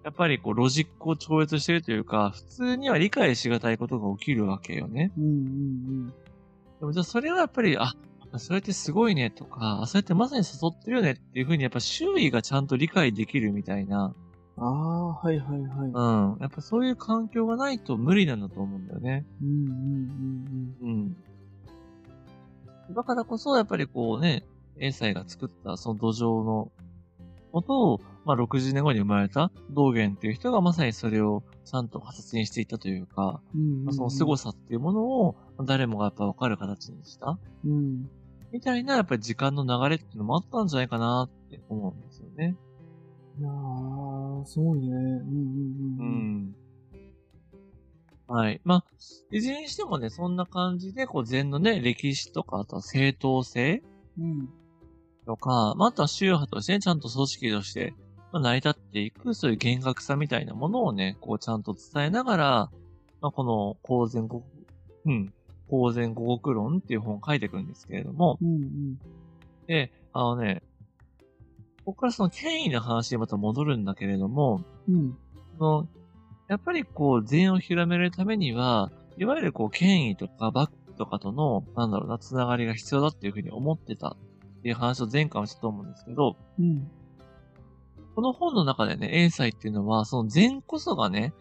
[0.05, 5.13] やっぱりこうロジックを超越してるというか、普通には理解しがたいことが起きるわけよね。
[5.17, 6.07] うんうん
[6.81, 7.95] でもじゃあそれはやっぱり、あ、
[8.39, 14.15] それってすごいねとか、あそれってまさに誘ってるよねっていうふうにやっぱ周囲がちゃんと理解できるみたいな、
[14.57, 15.91] ああ、はいはいはい。
[15.93, 16.39] うん。
[16.41, 19.25] やっぱそういう環境がないと無理なんだと思うんだよね。
[19.43, 21.17] うんうんうん
[22.89, 22.95] うん。
[22.95, 24.45] だからこそ、やっぱりこうね、
[24.79, 26.71] 英才が作ったその土壌の
[27.51, 33.85] ことを、まあ60年後に生まれた道元っていう人がまさにそれをちゃんと形にしていったというか、うんうん。
[33.85, 38.09] まあその凄さっていうものを誰もがやっぱ分かる形にした、うん。
[38.53, 42.57] みたいなやっぱり時間の流れっていうのもあったんじゃないかなって思うんですよね。
[43.39, 44.89] いやー、すごいね。
[44.89, 46.39] うんうんううん。
[46.49, 46.57] ん。
[48.29, 48.61] はい。
[48.65, 48.85] まあ、
[49.31, 53.83] いずれにしてもね、そんな感じで、こう、禅のね、歴史とか、あとは正当性
[54.19, 54.49] うん。
[55.25, 57.95] とか、まあ、あとは宗派としてね、ちゃんと組織として、
[58.33, 62.71] まあ、成り立っていく、そういう厳格さみたいなものをね、こう、ちゃんと伝えながら、
[63.21, 64.43] まあ、この、公然国、
[65.05, 65.33] うん、
[65.69, 68.99] 公然五国論っていう本を書いていくんですけれども、うんうん。
[69.67, 70.63] で、あのね、
[71.85, 75.17] ここからその権威の話にまた戻るんだけれども、うん。
[75.59, 75.89] その、
[76.49, 84.17] やっぱりこう、禅を広めるためには、いわゆるこう、権威とかバックとかとの、なんだろうな、つながりが必要だっていうふうに思ってたっ
[84.63, 86.91] ていう話を前回もしたと思うんですけど、うん。
[88.15, 91.33] この本の中でね、英才っていうのは、その禅こそがね、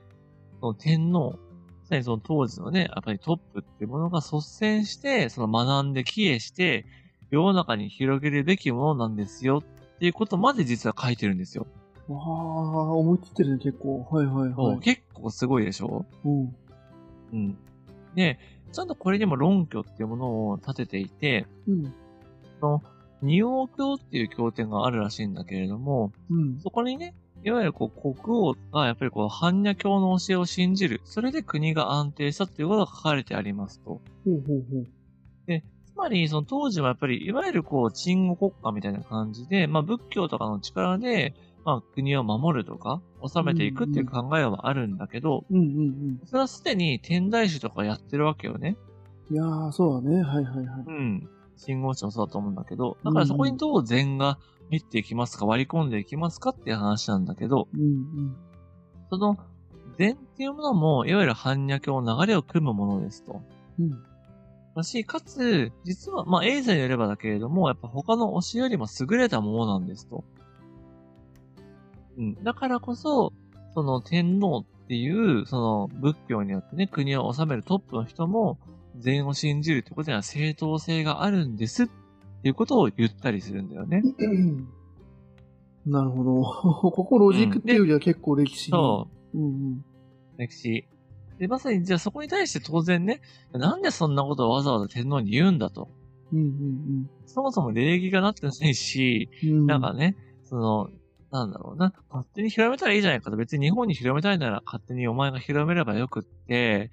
[0.59, 1.37] その天皇、
[1.81, 6.85] まさにその当時のね、やっぱりトップっていうものが率先して、その学んで帰依して、
[7.29, 11.65] 世の中に広げるべきものなんですよっていうことまで実は書いてるんですよ。
[12.07, 14.05] わー、思い切ってるね、結構。
[14.09, 14.79] はいはいはい。
[14.79, 16.05] 結構すごいでしょ？
[16.25, 16.55] うん。
[17.31, 17.57] うん。
[18.15, 18.37] で、
[18.71, 21.93] ちゃんとこれにも論拠っていうものを立てていて、うん。
[22.59, 22.83] その、
[23.21, 26.59] 二王教っていう経典があるらしいんだけれども、うん。
[26.59, 31.01] そこにね、いわゆるこう国王がやっぱりこう般若教の教えを信じる。
[31.05, 33.85] それで国が安定したっていうことが書かれてありますと。
[33.85, 34.87] ほうほうほう。
[35.91, 48.77] つまり、その当時はやっぱり、いわゆるこう、鎮護国家みたいな感じで、まあ仏教とかの力で、まあ国を守るとか、治めていくっていう考えはあるんだけど、うんうんそれはすでに天台宗とかやってるわけよね。
[49.29, 49.35] うん。
[49.35, 50.23] いやー、そうだね。
[50.23, 50.83] はいはいはい。
[50.87, 51.29] うん。
[51.61, 54.39] 信号地もそうだと思うんだけど、だからそこにどう禅が
[54.71, 58.35] 入っていきますか、割り込んでいきますかっていう話なんだけど、うんうん。
[59.09, 59.37] その
[59.97, 63.41] 禅っていうものも、いわゆる般若教の流れを組むものですと。
[63.79, 63.91] うん。
[64.75, 70.23] だし、かつ、実は、まあ、英才によればだけれども、やっぱ他の教えよりも優れたものなんですと。
[72.17, 72.43] うん。
[72.43, 73.33] だからこそ、
[73.73, 78.57] その天皇っていう、その仏教によってね、国を治めるトップの人も、
[78.97, 81.87] 禅を信じるってことには正当性があるんですっ
[82.41, 84.01] っていうことを言ったりするんだよね。
[85.85, 86.41] なるほど。
[86.91, 88.71] ここロジックっていうよりは結構歴史に。
[88.71, 89.37] そう。
[89.37, 89.85] うんうん。
[90.37, 90.87] 歴史。
[91.37, 95.89] で、まさに、じゃあそこに対して当然ね、なんでそんなことをわざわざ天皇に言うんだと。
[96.33, 99.65] うんうんそもそも礼儀がなってないし、うん。
[99.67, 100.89] なんかね、その、
[101.31, 103.37] なんだろうな、勝手に広めたらいいじゃないかと。
[103.37, 106.89] 別に日本に広めたいなら勝手にお前が広めればよくって、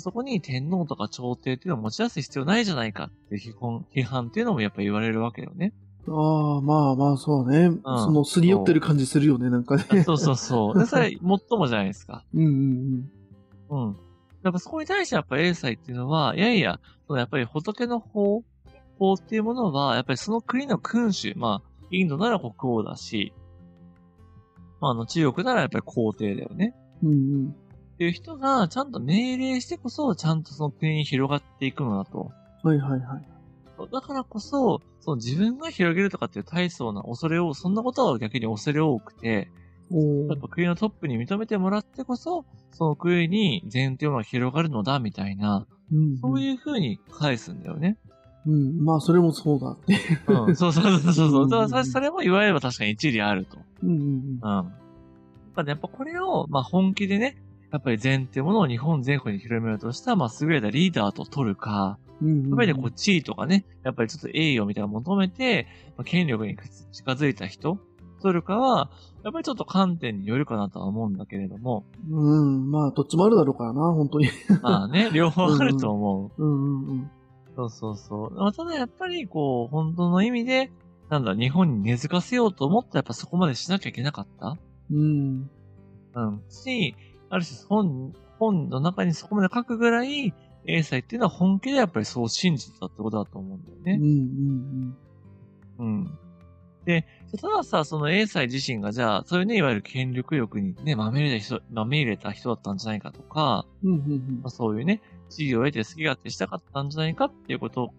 [0.00, 5.72] そこに天皇とか朝廷っていうのを持ち出す必要ないじゃないかって批判批判っていうのもやっぱ言われるわけよね。
[6.08, 7.70] ああ、まあまあ、そうね。
[7.84, 10.02] その、すり寄ってる感じするよね、なんかね。
[10.02, 10.78] そうそうそう。
[10.78, 12.24] で、それ、もっともじゃないですか。
[12.34, 13.10] うんうん
[13.70, 13.96] うん。
[14.42, 18.42] やっぱそこに対してやっぱ英才っていうのは、いやいや、そのやっぱり仏の法、
[18.98, 23.32] 法っていうものは、やっぱりその国の君主、まあ、インドなら国王だし、
[24.80, 26.74] まあ、あの、中国ならやっぱり皇帝だよね。
[27.02, 27.08] うん。
[27.10, 27.56] うんうん。
[28.02, 32.32] っていう人が、ちゃんと命令してこそ、ちゃんとその国に広がっていくのだと。
[32.64, 33.92] はいはいはい。
[33.92, 39.52] だからこそ、その自分が広げるとかっていう大層な恐れを、そんなことは逆に恐れ多くて、
[39.92, 46.18] おやっぱ国のトップに認めてもらってこそ、その国に全体が広がるのだ、みたいな、うん。
[46.18, 47.98] そういう風に返すんだよね。
[48.46, 48.84] うん。
[48.84, 49.96] まあ、それもそうだって。
[50.26, 51.48] うん、そうそうそうそうそう。
[51.48, 53.58] だからうんうんうんそそれも言われれば確かに一理あると。
[53.84, 54.40] うんうんうん。
[54.42, 54.64] やっ
[55.54, 57.36] ぱね、やっぱこれを、まあ本気でね、
[57.72, 62.28] やっぱり善っていうものを日本全国に広めようとした、まあ優れたリーダーと取るか、うん。
[62.28, 62.48] うんうん。
[62.50, 66.56] やっぱりね、こう地位とかね、やっぱりちょっと栄誉みたいなのを求めて、まあ、権力に
[66.92, 67.78] 近づいた人、
[68.20, 68.90] 取るかは、
[69.24, 72.70] やっぱりちょっと観点によるかなとは思うんだけれども、うん。
[72.70, 74.28] まあ、どっちもあるだろうからな、本当に。
[74.62, 76.42] まあね、 両方あると思う。
[76.42, 77.10] うんうんうん。
[77.56, 78.34] そうそうそう。
[78.34, 80.70] まあ、ただやっぱりこう、本当の意味で、
[81.08, 84.56] なんだ、日本に根付かせようと思ったらやっぱそこまでしなきゃいけなかった
[84.90, 85.50] うん。
[86.14, 86.42] うん。
[86.48, 86.94] し、
[87.32, 90.34] ある種本、本の中にそこまで書くぐらい、
[90.66, 93.98] 英才っていうのは本気でやっぱりそう信じてたってことだと思うんだよね。
[94.00, 94.96] うんうん
[95.78, 96.18] うん。
[96.84, 97.06] で、
[97.40, 103.92] たださ、その英才自身がじゃあ、そういうね、いわゆる権力欲にね、まみれた人、まみれた人だったんじゃないかとか、うん。
[103.94, 107.94] うんうんまあ、そういうね、地位を得て好き勝手したかったんじゃないかっていうことを、こ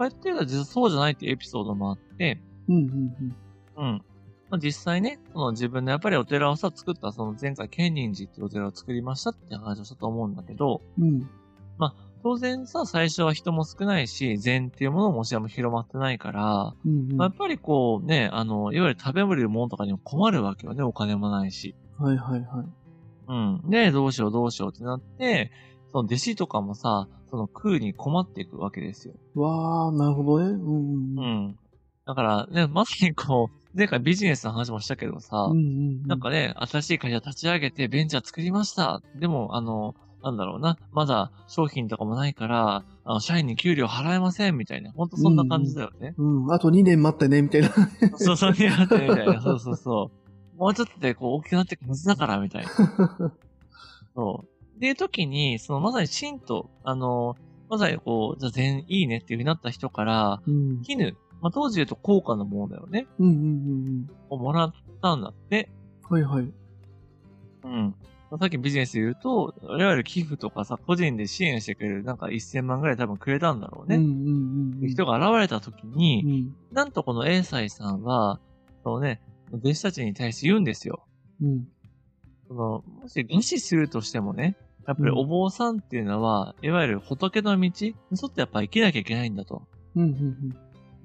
[0.00, 2.76] うやっては実はそうじゃないっていうエピソードもあって、うん。
[2.76, 3.36] うんうん
[3.76, 4.02] うん。
[4.50, 11.06] まあ、実際ね、その自分のやっぱりお寺をさ、作った、その前回、建仁寺っていうお寺を作りましたって話をしたと思うんだけど、うん。
[11.06, 11.24] うん。
[12.22, 17.16] 当然さ、最初は人も少ないし、禅っていうものももちろん広まってないから、うんうん。
[17.16, 21.74] まあ、やっぱりこうね、あの、いわゆる食べるものとかにも困るわけよね、お金もないし。
[21.98, 22.66] はいはいはい。
[23.28, 23.32] う
[23.66, 23.70] ん。
[23.70, 25.50] で、どうしようどうしようってなって、
[25.92, 29.14] その弟子とかもさ、その食うに困っていくわけですよ。
[29.34, 30.46] わあ、なるほどね。
[30.46, 31.46] うんううん。
[31.50, 31.56] ん。
[32.04, 36.02] だからね、まさにこう、前回ビジネスの話もしたけどさ、うんうん。
[36.02, 39.00] なんかね、新しい会社立ち上げてベンチャー作りました。
[39.14, 44.92] でも、あの、なんだろうな、まだ商品とかもないから、あの、社員に給料払えませんみたいな。
[44.92, 46.14] ほんとそんな感じだよね。
[46.18, 46.52] うん。
[46.52, 47.70] あと2年待ってね、みたいな。
[48.16, 49.40] そうそう、になってみたいな。
[49.40, 50.10] そうそうそ
[50.56, 50.58] う。
[50.58, 52.70] もうちょっとでこう大きくなっていくはずだから、みたいな。
[54.14, 54.76] そう。
[54.76, 57.36] っていう時に、そのまさに神と、あの、
[57.70, 60.82] まさにこう、じゃあ全いいねっていう風になった人から、うん。
[60.82, 63.06] 絹、まあ、当時言うと高価なものだよね。
[63.18, 64.72] うんうんうんをもらっ
[65.02, 65.70] たんだって。
[66.08, 66.22] うん。
[66.22, 66.52] はいはい。
[67.64, 67.94] うん。
[68.30, 73.96] まあさっきビジネスで言うと、いわゆる寄付とかさ、個人で支援してくれる、なんか1000万ぐらい多分くれたんだろうね。
[73.96, 74.88] うんうんうんうん。
[74.88, 76.28] 人が現れた時に、う
[76.72, 76.74] ん。
[76.74, 78.38] なんとこの英才さんは、
[78.84, 79.20] そのね、
[79.52, 81.04] 弟子たちに対して言うんですよ。
[81.42, 81.68] うん。
[82.46, 89.62] その、もし餓死するとしてもね、やっぱりお坊さんっていうのは、いわゆる仏の道に沿ってやっぱ生きなきゃいけないんだと。
[89.96, 90.56] うんうん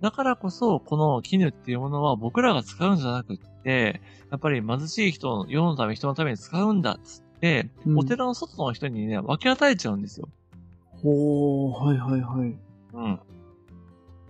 [0.06, 10.30] だからこそ、この絹っていうものは僕らが使うんじゃなくって、やっぱり貧しい人の、世のため、人のために使うんだっつって、うんお寺の外の人にね、分け与えちゃうんですよ。
[11.02, 12.56] ほー、はいはいはい。
[12.94, 13.13] うん。
[13.15, 13.20] っ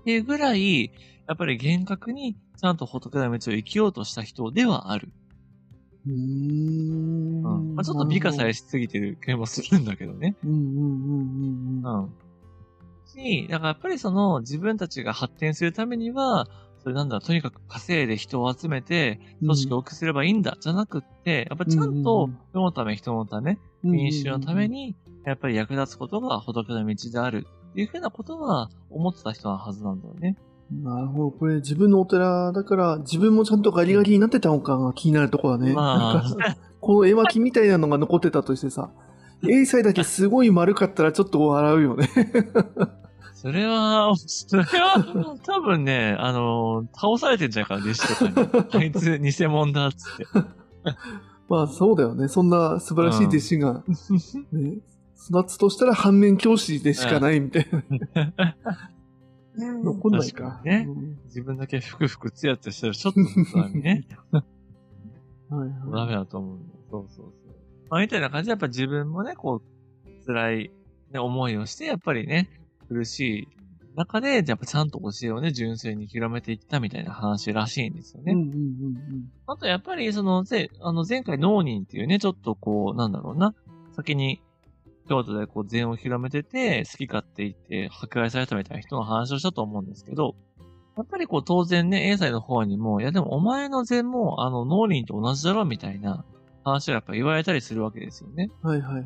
[0.06, 0.86] ていうぐらい、
[1.28, 5.10] やっぱり厳格に、ちゃんと仏の道を生きようとした人ではある。
[6.08, 7.44] うーん。
[7.44, 7.76] うん。
[7.76, 10.38] まあ、ちょっと美化されしすぎてる気もするんだけどね。
[10.46, 12.04] うんうんうんうんうん。
[12.04, 12.25] うん。
[13.16, 16.48] し、だからやっぱりその自分たちが発展するためには、
[16.84, 30.38] それなんだ、とにかく稼いで人を集めて、組織を大きくすればいいんだ、じゃなくって、やっぱりちゃんうんうんとうん世のため、人のため、民衆のために、やっぱり役立つことが仏の道であるっていうふうなことは思ってた人のはずなんだよね。
[30.72, 31.32] なるほど。
[31.32, 35.74] これ自分のお寺だから、自分もちゃんとガリガリになってたのかが気になるところだね。
[35.74, 38.92] まあか、この絵巻みたいなのが残ってたとしてさ、
[39.48, 42.08] 英才だけすごい丸かったらちょっと笑うよね。
[43.36, 48.82] それは、それは、多分ね、あの、倒されてんじゃないかな、弟子とかに。
[48.84, 50.26] あいつ偽物だっつって。
[51.50, 52.28] まあそうだよね。
[52.28, 53.84] そんな素晴らしい弟子が、
[54.54, 54.78] ね、
[55.30, 58.56] 育つとしたら反面教師でしかないみたいな。
[59.84, 60.62] 残んないか。
[60.64, 60.86] ね。
[60.88, 63.22] うん自分だけふくふくつやつやしたらちょっと
[63.52, 65.70] さね、 はいはい。
[65.92, 66.60] ダメだと思う。
[66.90, 67.56] そうそうそう。
[67.90, 70.72] まあ、みたいな感じでやっぱ自分もね、こう、辛い、
[71.12, 72.50] ね、思いをして、やっぱりね、
[72.88, 73.48] 苦しい
[73.96, 78.34] 中で、やっぱちゃんと教えをね、純粋に広めていったみたいな話らしいんですよね。
[78.34, 78.96] うんうんうん
[79.48, 83.54] あとやっぱりその、ぜあの前回農人っていうね、ちょっとこう、なんだろうな、
[83.96, 84.42] 先に
[85.08, 90.36] 京都でこう禅を広めてて、好き勝手言って迫害されたみたいな人の話をしたと思うんですけど、
[90.98, 96.26] やっぱりこう当然ね、英才の方にも、いやでもお前の禅もあの農林と同じだろみたいな
[96.64, 98.50] 話をやっぱ言われたりするわけですよね。
[98.64, 98.70] うん。
[98.70, 99.06] はいはいはい。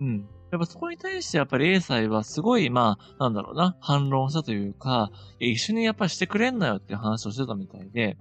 [0.00, 0.28] うん。
[0.52, 5.10] やっぱそこに対してやっぱり英才はすごい、まあ、なんだろうな、反論したというか、
[5.40, 8.18] 一緒にやっぱりしてくれんなよっていう話をしてたみたいで、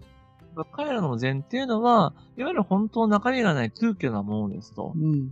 [0.72, 4.98] 彼らの禅っていうのは、いわゆる本当中身がない空虚なものですとう。
[4.98, 5.30] んうん。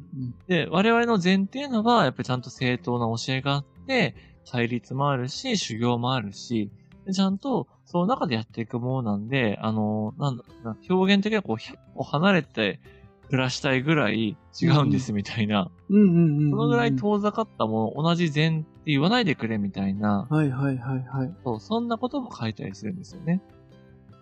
[0.48, 6.70] で、我々の禅っていうのは、やっぱりちゃんと正当な教えがあって、対立もあるし、修行もあるし、
[7.06, 12.82] でちゃんと、その中でやっていくものなんで、あの、なんだろうな、表現的にはこう、100歩離れて
[13.30, 16.50] 暮らしたいぐらい違うんですみたいな、うんうんうんうん。
[16.52, 21.36] そのぐらい遠ざかったもの、同じ禅って言わないでくれみたいな、はいはいはいはい。
[21.44, 23.42] そう、そんなことも書いたりするんですよね。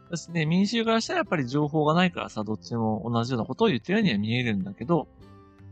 [0.10, 5.08] 私ね、民衆からしたらやっぱり情報がないからさ、どっちも同じようなことを言ってるようには見えるんだけど、やっ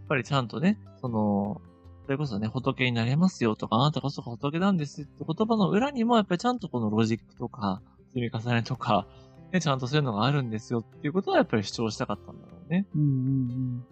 [0.08, 1.62] ぱりちゃんとね、その、
[2.06, 7.82] それこそね、仏になれますよとか、あなたこそが仏なんですって言葉の裏にも、やっぱりちゃんとこのロジックとか、
[8.13, 9.08] 積み重ねとか、
[9.52, 12.86] ね、ちゃんとそういうのがあるんですよっていうことはやっぱり主張したかったんだろうね。
[12.95, 13.86] うんうん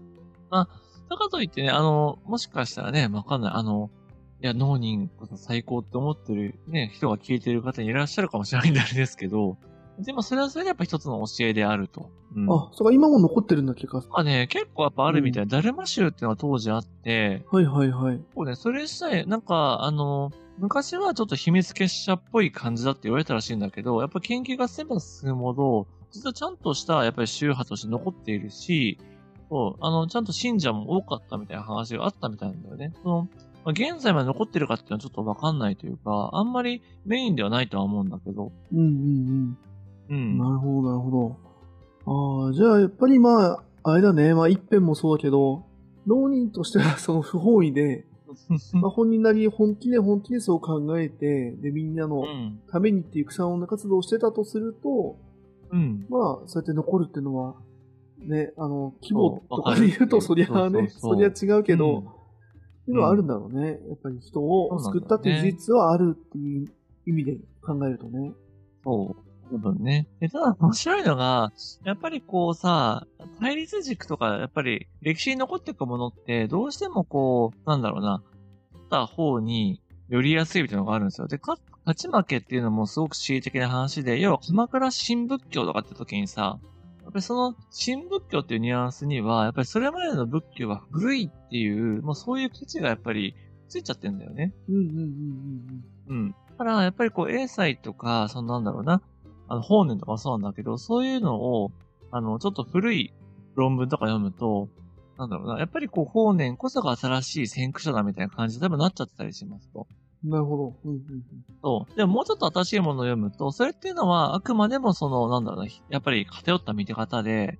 [1.09, 3.53] だからといってね、あの、もしかしたらね、わかんない。
[3.53, 3.91] あの、
[4.41, 9.57] いや、農人こそ最高って思ってるね、人が聞いてる方にいらっしゃるかもしれないんであれですけど、
[9.99, 12.09] でもそれはそれでやっぱ一つの教えであると。
[12.35, 12.51] うん、うん。
[12.51, 14.03] あ、それが今も残ってるんだっけか。
[14.11, 18.17] あね、結構やっぱあるみたいな、ダルマ州っていうのが当時あって、はいはいはい。
[18.33, 28.99] こうね、それさえ、なんか、あの、昔はちょっと秘密結社っぽい感じだって言われたらしいんだけど、やっぱ研究が進めば進むほど、実はちゃんとした、やっぱり宗派として残っているし、
[29.49, 32.93] そう、あの、ちゃんと信者も多かったみたいな話があったみたいなんだよね。
[33.03, 33.27] その、
[33.65, 39.57] まあ、現在まで残ってるかっていうのはちょっとわかんないというか、あんまりメインではないとは思うんだけど、うんうん
[40.09, 40.35] ううん。
[40.35, 40.37] ん。
[40.37, 41.37] なるほどなるほ
[42.05, 42.45] ど。
[42.45, 44.33] ああ、じゃあやっぱりまあ、あれだね。
[44.33, 45.65] まあ一辺もそうだけど、
[46.05, 48.05] 浪人としては その不本意で、
[48.73, 52.59] まあ、本人なり本気で本気でそう考えて、で、みんなのうん。
[52.69, 55.32] ためにっていう草の活動をしてたとすると、うん。
[56.09, 57.55] まあ、そうやって残るっていうのは、
[58.19, 62.23] ね、あの、規模とかで言うと、そりゃあね、そりゃ違うけど、うん
[62.83, 63.79] っていうのはあるんだろうね。
[63.87, 66.67] やっぱり人を救ったっていう事実はあるっていう
[67.07, 68.33] 意味で考えるとね。
[68.83, 69.15] そ
[69.51, 69.55] う。
[69.55, 70.07] 多分ね。
[70.19, 71.53] で、ただ面白いのが、
[71.85, 73.07] やっぱりこうさ、
[73.39, 78.21] 対立軸とか、やっぱり歴史に残っていくものって、どうしてもこう、なんだろうな、
[78.73, 81.27] 勝った方に寄りやすいみたいなのがあるんですよ。
[81.27, 86.59] で、か勝ち負けっていうのもすごく恣意的な話で、要は鎌倉新仏教とかって時にさ、
[87.03, 93.35] やっぱりその新仏教っていうニュアンスには、やっぱりそれまでの仏教は古いっていう、もうそういう価値がやっぱり
[93.67, 94.53] ついちゃってんだよね。
[94.69, 96.31] うんうんうんうんうん。
[96.31, 99.01] だから、やっぱりこう、英才とか、そのなんだろうな、
[99.47, 101.71] あの、法然とかもそうなんだけど、そういうのを、
[102.11, 103.13] あの、ちょっと古い
[103.55, 104.69] 論文とか読むと、
[105.17, 109.87] なんだろうな、やっぱりこう、法然こそが新しい先駆者だみたいな感じで多分なっちゃってたりしますと。
[110.23, 110.29] うん。
[110.29, 110.73] なるほど。
[110.85, 111.01] うんうん
[111.61, 111.95] そう。
[111.95, 117.57] でももうちょっと新しいものを読むと、それっていうのは、あくまでもその、なんだろうな、やっぱり偏った見て方で、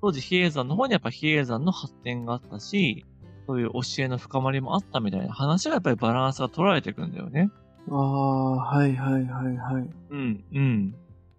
[0.00, 3.04] 当時比叡山の方にやっぱ比叡山の発展があったし、
[3.46, 7.50] そういう教えの深まりもあったみたいな話がやっぱりバランスが取られていくんだよね。
[7.88, 7.98] うん。
[7.98, 9.90] ああ、はいはいはいはい。
[10.10, 10.94] うん、うん。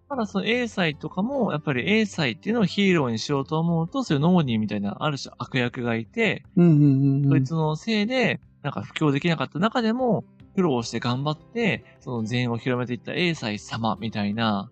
[0.08, 7.28] ただその A 祭とかも、やっぱり A 祭っていうのをヒーローにしようと思うと、そういうノーニーみたいなある種悪役がいて、うんうんうんうん。
[7.30, 14.70] そいつのせいで、なんか布教できなかった中でも、苦労して頑張って、その善を広めていった A 祭様みたいな、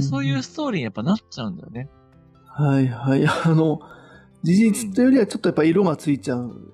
[0.00, 1.88] そういうストーリーにやっぱなっちゃうんだよね。
[2.46, 3.24] はいはい。
[3.26, 3.80] あの、
[4.42, 6.72] 事実というよりはちょっとやっぱ色がついちゃう。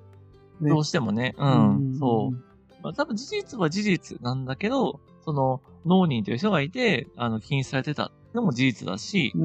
[0.61, 1.35] ねどうしてもね。
[1.39, 2.83] うん、そう。
[2.83, 9.45] まあ多分事実は事実なんだけど、その、農人という人がいて、あの、禁止されてたのも事実だし、うんう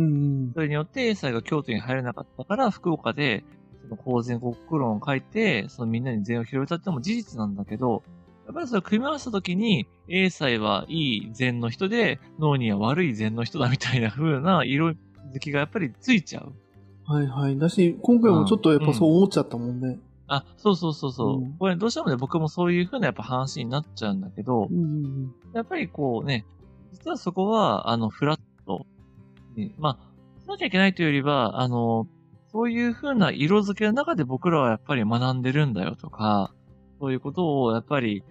[0.49, 0.51] ん。
[0.53, 3.43] それによって、英才が京都に入れなかったから、福岡で、
[3.83, 8.03] その公然国論を書いて、そのみんなに善を広めたってのも事実なんだけど、
[8.47, 14.93] やっぱりそれを組み合わせたときに、英才はいい善の人で、脳には悪い善の人だみたいな風な色
[15.33, 16.53] 付きがやっぱりついちゃう。
[17.03, 17.59] はいはい。
[17.59, 19.99] だし、今回もちょっとやっぱそう思っちゃったもんね。
[20.27, 21.37] あ、そうそうそうそう。
[21.39, 26.45] うんこれどうしてもね、僕もそういう風なやっぱ話になっちゃうんだけどう、んうんやっぱりこうね、
[26.93, 28.85] 実はそこは、あの、フラット
[29.55, 32.07] に、まあ、しなきゃいけないというよりは、あの、
[32.51, 36.53] そういう風な色付けの中で僕らはやっぱり学んでるんだよとか、
[36.99, 38.23] そういうことをやっぱり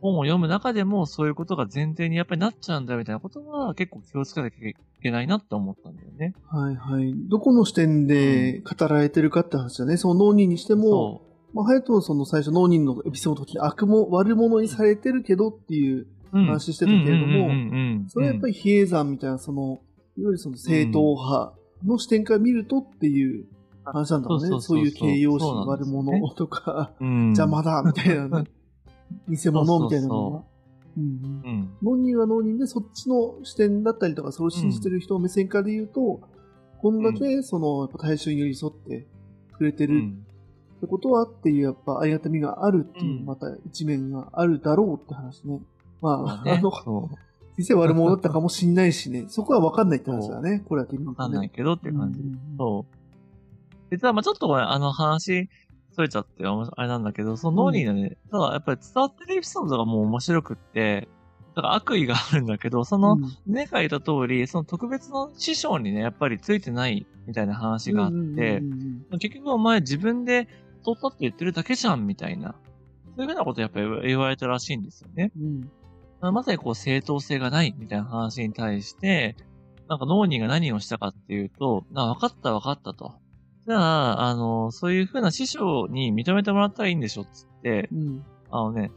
[0.00, 6.34] 本を読む中でもそういうことが前提にやっぱりなっちゃうんだみたいなことは結構気をつけなきゃいけないなって思ったんだよね。
[6.48, 7.14] はいはい。
[7.28, 9.96] どこの視点で語られてるかって話だね。
[9.96, 11.22] その脳人にしても、そ
[11.54, 19.80] まあ、ハヤトのその最初脳人のエピソードの時に悪も悪者にされてるけどっていう、話してたけれどもそれはやっぱり比叡山みたいな、その、
[20.18, 23.46] いわゆるその正統派の視点から見るとっていう
[23.84, 24.60] 話なんだろうね。
[24.60, 28.44] そういう形容詞、悪者とか、うん邪魔だみたいなね。
[29.28, 30.42] 偽物みたいなのが。
[30.96, 31.70] うんうんうん。
[31.82, 36.20] 脳人は脳人でそっちの視点だったりとか、それを信じてる人の目線から言うと、
[36.80, 39.06] こんだけその、やっぱ大衆に寄り添って
[39.52, 40.26] くれてるうん
[40.78, 45.60] ってことはっていう、やっぱありがたみがあるっていう、うんまた一面があるだろうって話ね。
[46.00, 47.10] まあ、まあねあの。
[47.58, 51.16] 実際悪者だったかもしんないしね、そこは分かんないって話だね、これだけ見るとね。
[51.16, 52.20] わかんないけどっていう感じ。
[52.20, 52.96] うんそう。
[53.90, 55.48] 実はまあちょっとこれあの話、
[55.96, 61.08] それちゃってあれなんだけど、その脳にね、ただやっぱり伝わってるエピソードがもう面白くって、
[61.54, 70.48] だから悪意があるんだけど、その、うん前回言った通り、その特別の師匠にね、やっぱりついてないみたいな話があって、うんうんうん結局お前自分で
[70.84, 72.54] 取ったって言ってるだけじゃん、みたいな。
[73.16, 75.32] そういうふうなことやっぱり言われたらしいんですよね。
[75.34, 75.70] うん
[76.20, 79.34] まさにこう正当性がないみたいな話に対して、
[79.88, 83.14] なんか脳人が何をしたかっていうと、な分かった分かったと。
[83.66, 88.92] じゃあ、あの、そういう風な師匠に認めてもらったらいいんでしょっつって、うんあのね、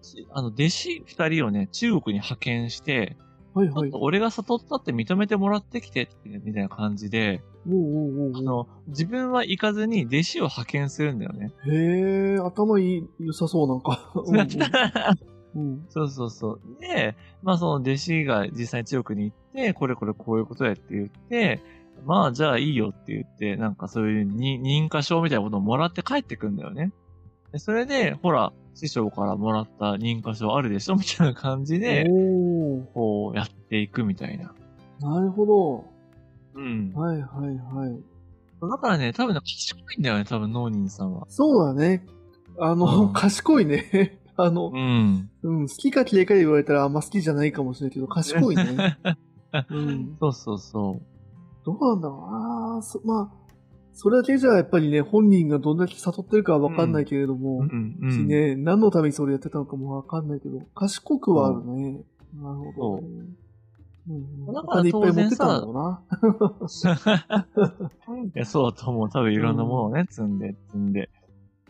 [0.00, 3.16] しあの、弟子二人をね、中国に派遣して、
[3.52, 3.90] はいはい。
[3.92, 11.52] 俺が悟ったって認めてもらってきてみたいな感じで、おうおうおうおうあの、自分は行かずに弟子を派遣するんだよね。
[11.66, 14.10] へえ、頭いい、良さそうなんか。
[15.88, 16.60] そうそうそう。
[16.80, 21.60] で、まあその弟子が実際に中国に行って、これこれこういうことやって言って、
[22.04, 26.92] まあじゃあいいよって言って、なんかそういうに認可証みたいなことをもらって帰ってくんだよね。
[27.52, 32.04] でそれで、ほら、師匠からもらった認可証あるでしょみたいな感じで、
[32.94, 34.52] こうやっていくみたいな。
[35.00, 35.84] なるほ
[36.54, 37.00] うんど。。
[37.00, 38.02] はいはいはい。
[38.60, 41.26] だからね、多分ね、賢いんだよね、多分、農人さんは。
[41.28, 42.04] そうだね。
[42.58, 44.18] あの、うん賢いね。
[44.36, 45.30] あのう、ん。
[45.42, 48.98] うん、好きか嫌いかで言われたらあんま好きじゃないかもしれないけど、賢いね。
[49.70, 50.16] うん。
[50.18, 51.00] そうそうそ
[51.64, 53.44] どうなんだろうなそまあ、
[53.94, 57.36] それだけじゃやっぱりね、本人がどんだけ悟ってるかはわかんないけれどう。
[57.36, 58.26] も、うん、うしん。
[58.26, 62.02] ね、何のためにそれやってたのかもわかんないけど、賢くはあるね。
[62.34, 63.08] なるほど、ね。
[64.06, 66.02] うん、だからお金いっぱい持ってたんだろうな。
[68.34, 69.08] いや、そうだと思う。
[69.08, 71.08] 多分いろんなものをね、積んで、積んで。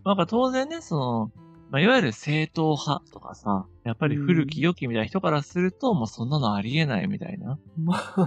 [0.04, 1.30] なんか当然ね、その、
[1.74, 7.58] まあ、いわゆる正統派とかさ、やっぱり古き良きみたいな人からすると、もうそんなのありえないみたいな。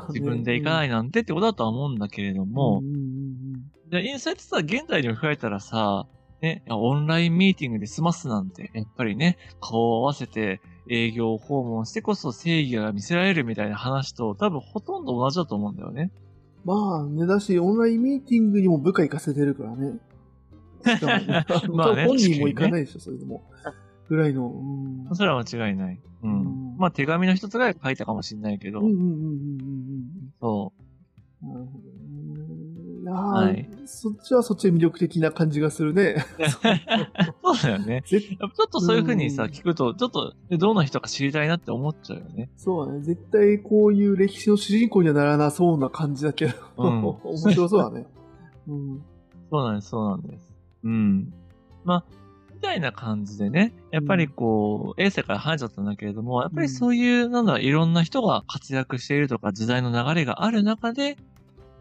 [0.10, 6.08] 自分で行かないなんてってことだとは思うんだけれどもうん、うんうんで、そうやってさ、現代に置き換えたらさ、
[6.42, 16.12] ね、オンラインミーティングで済ますなんて、やっぱりね、顔を合わせて営業訪問してこそ正義が見せられるみたいな話と多分ほとんど同じだと思うんだよね。
[16.66, 19.94] まあ、ね、だし、オンラインミーティングにも部下行かせてるからね。
[21.74, 23.44] まあね本人も行かないでしょ、それでも。
[24.10, 24.48] ぐらいの。
[24.48, 26.00] うんそれは間違いない。
[26.24, 26.42] うん。
[26.42, 30.74] うんまあ手紙の一つぐらい書いたかもしれないけど、うんうんうんうんうんそ
[31.44, 31.50] うん。
[31.54, 31.98] なるほどね。
[33.02, 36.26] いやーはいそっちはそっちで魅力的な感じがするね。
[36.38, 36.44] う。
[37.56, 38.04] そうだよね。
[38.06, 42.50] ちょっとそういう風にさ、うん聞くと、ちょっと、でどんな人か知りたいなって思っちゃうよね。
[42.58, 43.00] そうだね。
[43.02, 48.06] 絶対こういう歴史の主人公にはならなそうな感じだけど、うん 面白そうだね。
[48.68, 49.02] うん。
[49.50, 50.47] そうなんです、そうなんです。
[50.84, 51.34] うん。
[51.84, 52.04] まあ、
[52.54, 61.16] みたいな感じでね、やっぱりこう、A 世から離れちゃったんだけれども、やっぱりそういう、なんだ、いろんな人が活躍しているとか、時代の流れがある中で、やっ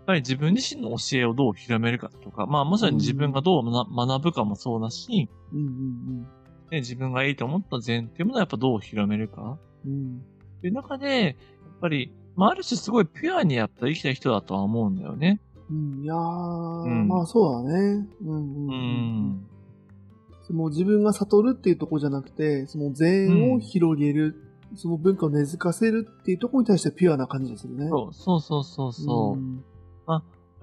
[0.07, 6.27] ぱり自分自身の教えをどう広めるかとか、まあ、まさに自分がどう学学ぶかもそうだし、うんうん
[6.71, 9.93] ね、自分がいいと思った善っていうものはやっぱどう広めるかうん。
[9.93, 10.19] うん。
[10.59, 11.35] っていう中で、やっ
[11.81, 15.41] ぱり、まあ、ある種すごいピュアにやっぱ生きた人だとは思うんだよね。
[15.71, 18.07] うん、いやー、うんまあそうだね。
[18.23, 19.29] うんうんううん。
[19.31, 19.47] ん。
[20.43, 24.37] その自分が悟るっていうところじゃなくて、その善を広げる、
[24.77, 27.89] その文化を根付かせるっていうところに対してピュアな感じでするね。
[27.89, 29.37] そうそうそうそうそう。
[29.37, 29.65] ん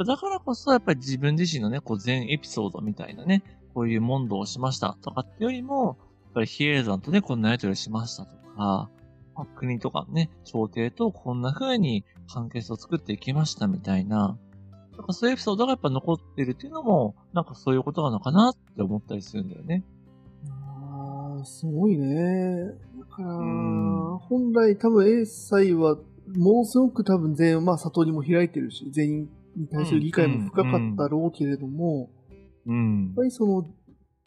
[0.05, 3.43] だからこそ、やっぱり自分自身のね、こう、全エピソードみたいなね、
[3.73, 8.89] こういう問答をしましたとかってよりも、やっぱり比叡山とね、こんなやりとりをしましたとか、
[9.35, 14.37] まあ国とかね、朝廷とこんな風に関係性を作っていきましたみたいな、
[14.97, 19.83] なんかそういうエピソードがやっぱ残ってるっていうのも、なんかそういうことなのかなって思ったりするんだよね。
[20.49, 22.65] あーすごいね。
[22.99, 25.97] だから、ん本来多分 A 祭は、
[26.35, 32.09] ものすごく多分全員、まあ悟りも開いてるし、全員に対する理解も深かったろうけれども、
[32.65, 33.23] うんやっぱ。
[33.23, 33.65] りその、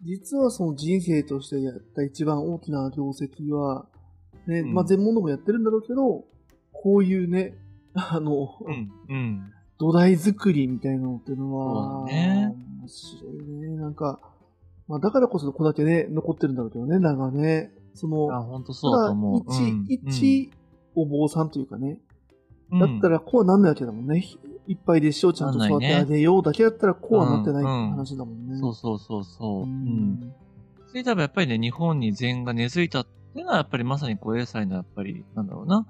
[0.03, 3.87] 実はその人生としてやった一番大きな業績は、
[4.47, 6.25] ね、うんまあ全問答もやってるんだろうけど、
[6.73, 7.55] こういうね、
[7.95, 8.91] あの、うん。
[9.09, 9.53] うん。
[9.79, 13.77] 土台作りみたいなのっていうのは、ね面白いね。
[13.77, 14.21] なんか、
[14.89, 17.73] まあだからこそここだけね、残ってるんだろうけどね、なんかね。
[17.95, 19.45] その、あ、本当そうだと思う。
[19.49, 20.51] 一、うん一
[20.95, 21.99] お坊さんというかね。
[22.71, 24.25] うんだったらこうはなんないわけだもんね。
[24.67, 28.59] いっぱい弟子をちゃんと育ててあげようだけだったらこうはなってないって話だもんね。
[28.59, 29.63] そうそうそうそう。
[29.63, 30.35] ううんん。
[30.89, 35.87] それ多分やっぱりね、日本に禅が根付いたっていうのは、やっぱりまさにこう、英才のやっぱり、なんだろうな、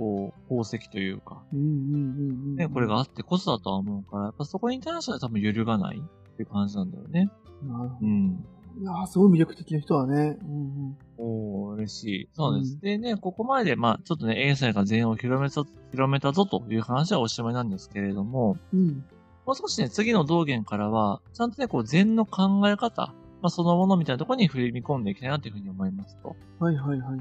[0.00, 1.42] こう、宝石というか。
[1.52, 7.30] ね、これがあってこそだとは思うから、やっぱそこに対しては多分揺るがないっていう感じなんだよね。
[7.62, 8.06] なるほど。
[8.06, 8.46] うん。
[8.80, 10.38] いやーすごい魅力的な人はね。
[10.42, 10.58] うんう
[10.92, 10.96] ん。
[11.18, 12.28] おー、嬉しい。
[12.32, 12.72] そうです。
[12.72, 19.04] うんでね、ここまで、まあちょっとね、英才が禅を広めた、広めたぞという話はおしまいなんですけれども、うん。
[19.44, 26.34] もう少しね、次の道元からは、ちゃんとね、こう、禅の考え方、まあそのものみたいなところに振り込んでいきたいなというふうに思いますと。
[26.58, 27.20] はいはいはいはい。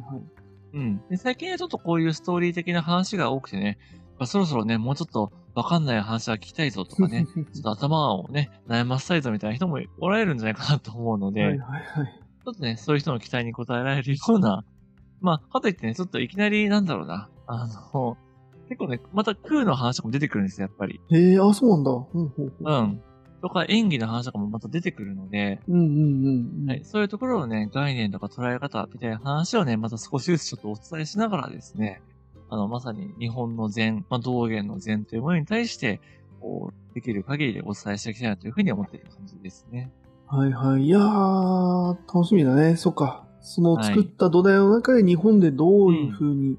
[0.73, 1.01] うん。
[1.09, 3.77] で、最近はちょっとこういうストーリー的な話が多くてね、
[4.17, 12.19] まあそろそろね、もうちょっとわかんない話は聞きたいぞとかね、 ちょっと頭をね、悩ませたいぞみたいな人もおられるんじゃないかなと思うので、はいはいはい。
[12.45, 14.63] ちょっとね、そういう人の期待に応えられるような、
[15.21, 18.17] まあ、かといってね、ちょっといきなり、なんだろうな、あの、
[18.69, 21.01] 結構ね、また空の話も出てくるんですよ、やっぱり。
[21.09, 21.91] へえ、あ、そうなんだ。
[21.91, 22.53] うんう。
[22.59, 23.01] うん。
[23.41, 26.69] とか、演技の話とかもまた出てくるので、うんうんうんうん。
[26.69, 32.01] はい、そういうところのね、概念とか捉え方みたいな話をね、また少しずつちょっとお伝えしながらですね、
[32.49, 36.01] あの、まさに日本の禅、まあ、道元の禅というものに対して、
[36.39, 39.91] こう、できる限りでお伝えしていきたいなというふうに思っている感じですね。
[40.27, 40.83] はいはい。
[40.83, 42.75] いやー、楽しみだね。
[42.75, 43.25] そっか。
[43.41, 46.57] そのはい作った土台の中で日本でどういう風に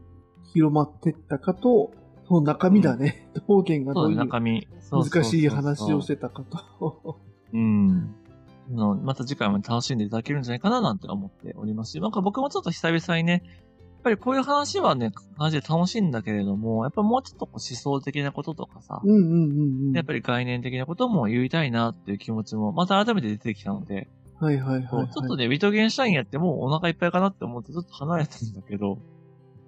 [0.53, 2.00] 広まってったかと、そ
[2.35, 3.29] の中身だね。
[3.49, 6.43] 道元がどういう難しい話をしてたか
[6.79, 7.19] と。
[7.53, 8.15] うん。
[9.03, 13.49] また次回も楽しんでいただけるんじゃないかななんて思っておりますし、なんか僕もちょっと久々にね、や
[14.01, 19.93] っぱりこういう話はね、話で楽しいんだけれども、やっぱもうちょっとこう思想的なこととかさ、うんうんうんうん。
[19.93, 24.09] やっぱり概念的なことも言いたいなっていう気持ちも、また改めて出てきたので、
[24.39, 25.09] はいはいはい、はい。
[25.11, 28.99] ちょっとね、ウィトゲンシュタインやってもうお腹いっぱいかなって思ってちょっと離れてるんだけど、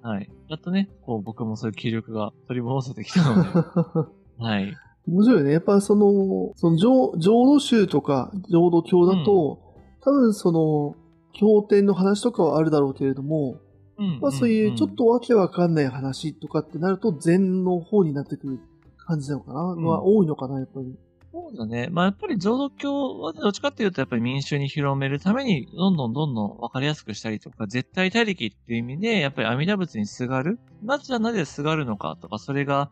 [0.02, 0.28] はい。
[0.48, 3.48] やっとね、こう僕もそういう気力が取り戻せてきたので、
[4.38, 4.74] はい。
[5.08, 5.52] 面白いね。
[5.52, 9.60] やっぱその、その浄浄土宗とか浄土教だと、
[10.00, 10.96] 多分その、
[11.32, 13.56] 経典の話とかはあるだろうけれども、
[13.98, 18.60] うんまあそういうちょっとわけわかんない話とかってなると禅の方になってくる
[18.98, 20.96] 感じなのかな、んまあ多いのかな、やっぱり。
[21.32, 21.88] そうだね。
[21.90, 32.90] まあやっぱり浄土教はどっちかっていうとやっぱり民衆に広めるためにどんどんどんどん分かりやすくしたりとか、絶対他力っていう意味でやっぱり阿弥陀仏にすがるなぜじゃあなぜすがるのかとか、それが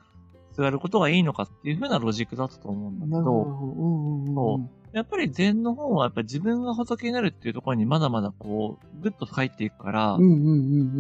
[0.53, 3.23] すがることがいいのかっていう風なロジックだったと思うんだけど。
[3.23, 10.19] ど、うんやっぱり禅の方はやっぱり自分が仏になるっていうところにまだまだこう、ぐっと入っていくから。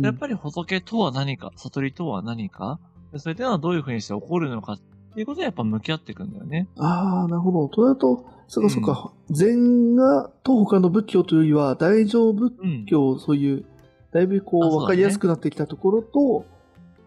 [0.02, 2.78] やっぱり仏とは何か、悟りとは何か、
[3.12, 4.78] でそれっていうのはどういう風にして起こるのかっ
[5.14, 6.68] ていうことでやっぱ向き合っていくんだよね。
[6.78, 7.68] ああ、なるほど。
[7.68, 12.86] となると、そっかそっか、禅がと他の仏教というよりは、大乗仏うん。
[12.86, 13.64] 教、そういう、
[14.12, 16.44] だいぶこう、わかりやすくなってきたところと、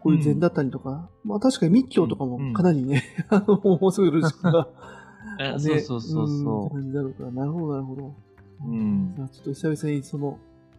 [0.03, 4.67] こういう禅だったりとか、まあ確かに密教とかもかなりね、 あの、もうすぐロジックが、
[5.39, 8.13] えねそうそうそううんそうから、なるほど、なるほど。
[8.65, 8.69] う。
[8.69, 10.37] うんちょっと久々にその、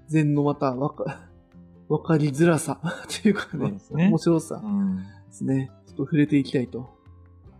[0.09, 1.21] 禅のまたわか、
[1.89, 2.79] わかりづらさ
[3.23, 4.97] というかねね面白さうん。
[4.97, 5.71] ですね。
[5.87, 6.94] ちょっと触れていきたいと。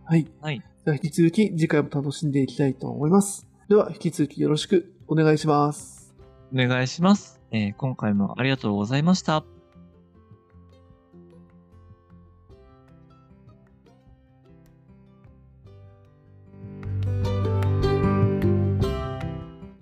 [0.05, 0.27] はい。
[0.41, 0.61] はい。
[0.85, 3.47] では引き続き次回も楽しんでいきたいと思います。
[3.67, 6.13] では引き続きよろしくお願いします。
[6.53, 7.41] お願いします。
[7.51, 9.54] えー今回もありがとうございました。